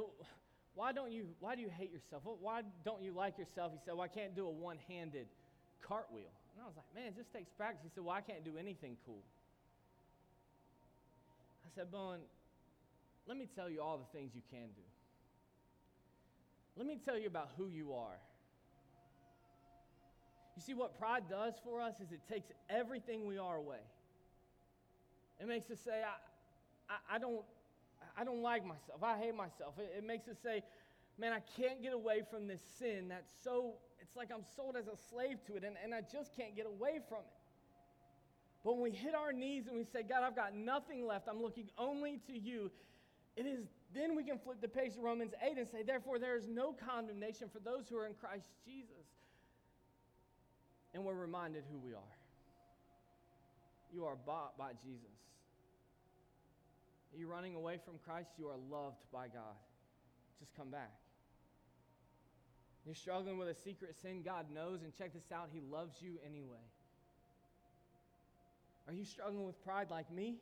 why 0.75 0.93
don't 0.93 1.11
you, 1.11 1.25
why 1.39 1.55
do 1.55 1.61
you 1.61 1.69
hate 1.69 1.91
yourself? 1.91 2.23
Why 2.23 2.61
don't 2.85 3.01
you 3.01 3.11
like 3.11 3.37
yourself? 3.37 3.71
He 3.73 3.79
said, 3.83 3.95
well, 3.95 4.05
I 4.05 4.07
can't 4.07 4.35
do 4.35 4.47
a 4.47 4.51
one-handed 4.51 5.27
cartwheel. 5.81 6.31
And 6.53 6.63
I 6.63 6.65
was 6.67 6.75
like, 6.77 6.85
man, 6.95 7.07
it 7.07 7.17
just 7.17 7.33
takes 7.33 7.49
practice. 7.57 7.81
He 7.83 7.89
said, 7.93 8.05
well, 8.05 8.15
I 8.15 8.21
can't 8.21 8.45
do 8.45 8.57
anything 8.57 8.95
cool. 9.05 9.23
I 11.65 11.69
said, 11.75 11.91
Bowen, 11.91 12.19
let 13.27 13.37
me 13.37 13.47
tell 13.55 13.69
you 13.69 13.81
all 13.81 13.97
the 13.97 14.17
things 14.17 14.31
you 14.33 14.41
can 14.49 14.67
do. 14.75 14.85
Let 16.77 16.85
me 16.85 16.97
tell 17.03 17.17
you 17.17 17.27
about 17.27 17.49
who 17.57 17.67
you 17.67 17.93
are. 17.93 18.19
You 20.55 20.61
see, 20.61 20.73
what 20.73 20.97
pride 20.97 21.23
does 21.29 21.53
for 21.63 21.81
us 21.81 21.95
is 21.95 22.11
it 22.11 22.21
takes 22.31 22.47
everything 22.69 23.25
we 23.27 23.37
are 23.37 23.57
away. 23.57 23.81
It 25.39 25.47
makes 25.47 25.69
us 25.69 25.79
say, 25.79 26.01
I, 26.03 26.93
I, 26.93 27.15
I 27.15 27.19
don't, 27.19 27.41
I 28.17 28.23
don't 28.23 28.41
like 28.41 28.65
myself. 28.65 29.03
I 29.03 29.17
hate 29.17 29.35
myself. 29.35 29.75
It, 29.77 29.99
it 29.99 30.05
makes 30.05 30.27
us 30.27 30.37
say, 30.41 30.63
man, 31.17 31.33
I 31.33 31.41
can't 31.59 31.81
get 31.81 31.93
away 31.93 32.23
from 32.29 32.47
this 32.47 32.61
sin 32.79 33.07
that's 33.09 33.31
so, 33.43 33.73
it's 34.01 34.15
like 34.15 34.29
I'm 34.33 34.43
sold 34.55 34.75
as 34.75 34.87
a 34.87 34.97
slave 35.09 35.37
to 35.47 35.55
it, 35.55 35.63
and, 35.63 35.75
and 35.83 35.93
I 35.93 36.01
just 36.01 36.35
can't 36.35 36.55
get 36.55 36.65
away 36.65 36.99
from 37.07 37.19
it. 37.19 37.37
But 38.63 38.73
when 38.73 38.83
we 38.83 38.91
hit 38.91 39.15
our 39.15 39.31
knees 39.31 39.67
and 39.67 39.77
we 39.77 39.83
say, 39.83 40.03
God, 40.03 40.23
I've 40.23 40.35
got 40.35 40.55
nothing 40.55 41.05
left, 41.05 41.27
I'm 41.29 41.41
looking 41.41 41.69
only 41.77 42.19
to 42.27 42.37
you, 42.37 42.71
it 43.35 43.45
is 43.45 43.67
then 43.93 44.15
we 44.15 44.23
can 44.23 44.37
flip 44.37 44.57
the 44.61 44.67
page 44.67 44.95
to 44.95 45.01
Romans 45.01 45.33
8 45.41 45.57
and 45.57 45.67
say, 45.67 45.83
therefore, 45.83 46.19
there 46.19 46.35
is 46.35 46.47
no 46.47 46.73
condemnation 46.73 47.47
for 47.51 47.59
those 47.59 47.87
who 47.89 47.97
are 47.97 48.05
in 48.05 48.13
Christ 48.13 48.47
Jesus. 48.65 49.05
And 50.93 51.05
we're 51.05 51.13
reminded 51.13 51.63
who 51.71 51.77
we 51.77 51.93
are. 51.93 52.17
You 53.97 54.05
are 54.05 54.15
bought 54.27 54.55
by 54.59 54.73
Jesus. 54.85 55.17
Are 57.11 57.17
you 57.17 57.25
running 57.25 57.55
away 57.55 57.79
from 57.83 57.95
Christ? 58.05 58.29
You 58.37 58.45
are 58.49 58.59
loved 58.69 59.01
by 59.11 59.25
God. 59.25 59.57
Just 60.37 60.55
come 60.55 60.69
back. 60.69 60.93
You're 62.85 62.93
struggling 62.93 63.39
with 63.39 63.47
a 63.47 63.55
secret 63.55 63.95
sin, 63.99 64.21
God 64.23 64.53
knows, 64.53 64.83
and 64.83 64.95
check 64.95 65.13
this 65.13 65.31
out, 65.33 65.49
He 65.51 65.61
loves 65.61 65.95
you 65.99 66.19
anyway. 66.23 66.61
Are 68.87 68.93
you 68.93 69.03
struggling 69.03 69.43
with 69.47 69.59
pride 69.65 69.87
like 69.89 70.13
me? 70.13 70.35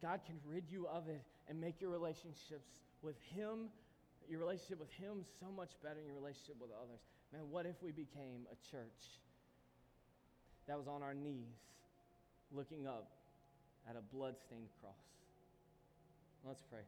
God 0.00 0.20
can 0.24 0.36
rid 0.48 0.64
you 0.70 0.86
of 0.88 1.10
it 1.10 1.20
and 1.46 1.60
make 1.60 1.78
your 1.82 1.90
relationships 1.90 2.72
with 3.02 3.16
Him, 3.34 3.68
your 4.30 4.40
relationship 4.40 4.80
with 4.80 4.92
Him, 4.92 5.26
so 5.40 5.52
much 5.54 5.72
better 5.82 6.00
in 6.00 6.06
your 6.06 6.16
relationship 6.16 6.56
with 6.58 6.70
others. 6.70 7.00
Man, 7.34 7.42
what 7.50 7.66
if 7.66 7.76
we 7.82 7.92
became 7.92 8.48
a 8.50 8.56
church 8.70 9.20
that 10.66 10.76
was 10.76 10.88
on 10.88 11.02
our 11.02 11.14
knees 11.14 11.54
looking 12.52 12.86
up 12.86 13.10
at 13.88 13.96
a 13.96 14.14
bloodstained 14.14 14.68
cross? 14.80 14.94
Let's 16.44 16.62
pray. 16.62 16.80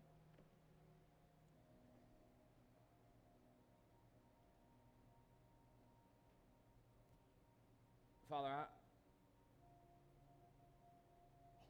Father, 8.28 8.48
I, 8.48 8.64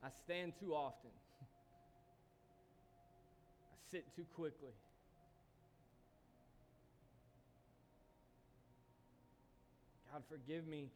I 0.07 0.11
stand 0.25 0.55
too 0.59 0.75
often. 0.75 1.11
I 1.43 1.45
sit 3.91 4.05
too 4.17 4.25
quickly. 4.35 4.73
God, 10.13 10.23
forgive 10.29 10.67
me 10.67 10.89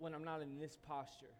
when 0.00 0.14
I'm 0.14 0.24
not 0.24 0.40
in 0.40 0.58
this 0.58 0.76
posture. 0.88 1.36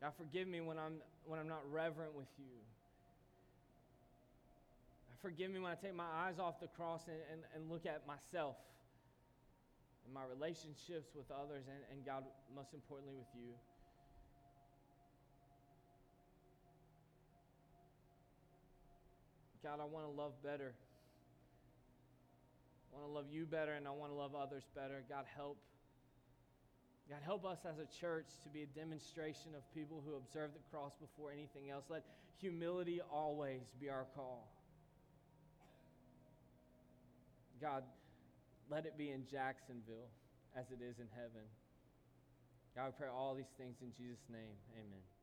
God, 0.00 0.12
forgive 0.16 0.48
me 0.48 0.60
when 0.60 0.78
I'm, 0.78 0.94
when 1.26 1.38
I'm 1.40 1.48
not 1.48 1.62
reverent 1.70 2.14
with 2.14 2.28
you. 2.38 2.54
Forgive 5.20 5.50
me 5.50 5.58
when 5.58 5.72
I 5.72 5.74
take 5.74 5.94
my 5.94 6.04
eyes 6.04 6.38
off 6.38 6.60
the 6.60 6.68
cross 6.68 7.02
and, 7.08 7.16
and, 7.32 7.40
and 7.54 7.70
look 7.70 7.86
at 7.86 8.06
myself 8.06 8.56
and 10.04 10.12
my 10.12 10.20
relationships 10.28 11.10
with 11.16 11.26
others, 11.32 11.64
and, 11.66 11.80
and 11.90 12.04
God, 12.04 12.24
most 12.54 12.74
importantly, 12.74 13.14
with 13.16 13.32
you. 13.34 13.56
God, 19.62 19.80
I 19.80 19.86
want 19.88 20.04
to 20.04 20.12
love 20.12 20.32
better. 20.44 20.74
I 22.94 23.00
want 23.00 23.10
to 23.10 23.14
love 23.14 23.26
you 23.30 23.44
better, 23.44 23.72
and 23.72 23.88
I 23.88 23.90
want 23.90 24.12
to 24.12 24.16
love 24.16 24.34
others 24.34 24.62
better. 24.74 25.02
God, 25.08 25.24
help. 25.36 25.58
God, 27.10 27.18
help 27.24 27.44
us 27.44 27.58
as 27.68 27.78
a 27.78 27.88
church 28.00 28.26
to 28.44 28.48
be 28.48 28.62
a 28.62 28.66
demonstration 28.66 29.54
of 29.56 29.62
people 29.74 30.02
who 30.06 30.16
observe 30.16 30.50
the 30.54 30.62
cross 30.70 30.92
before 31.00 31.32
anything 31.32 31.70
else. 31.70 31.84
Let 31.90 32.04
humility 32.40 33.00
always 33.12 33.62
be 33.80 33.90
our 33.90 34.06
call. 34.14 34.48
God, 37.60 37.82
let 38.70 38.86
it 38.86 38.96
be 38.96 39.10
in 39.10 39.26
Jacksonville 39.30 40.08
as 40.56 40.66
it 40.70 40.82
is 40.82 40.98
in 40.98 41.08
heaven. 41.14 41.44
God, 42.74 42.86
we 42.86 42.92
pray 42.98 43.08
all 43.08 43.34
these 43.34 43.52
things 43.58 43.76
in 43.82 43.92
Jesus' 43.92 44.24
name. 44.30 44.56
Amen. 44.74 45.13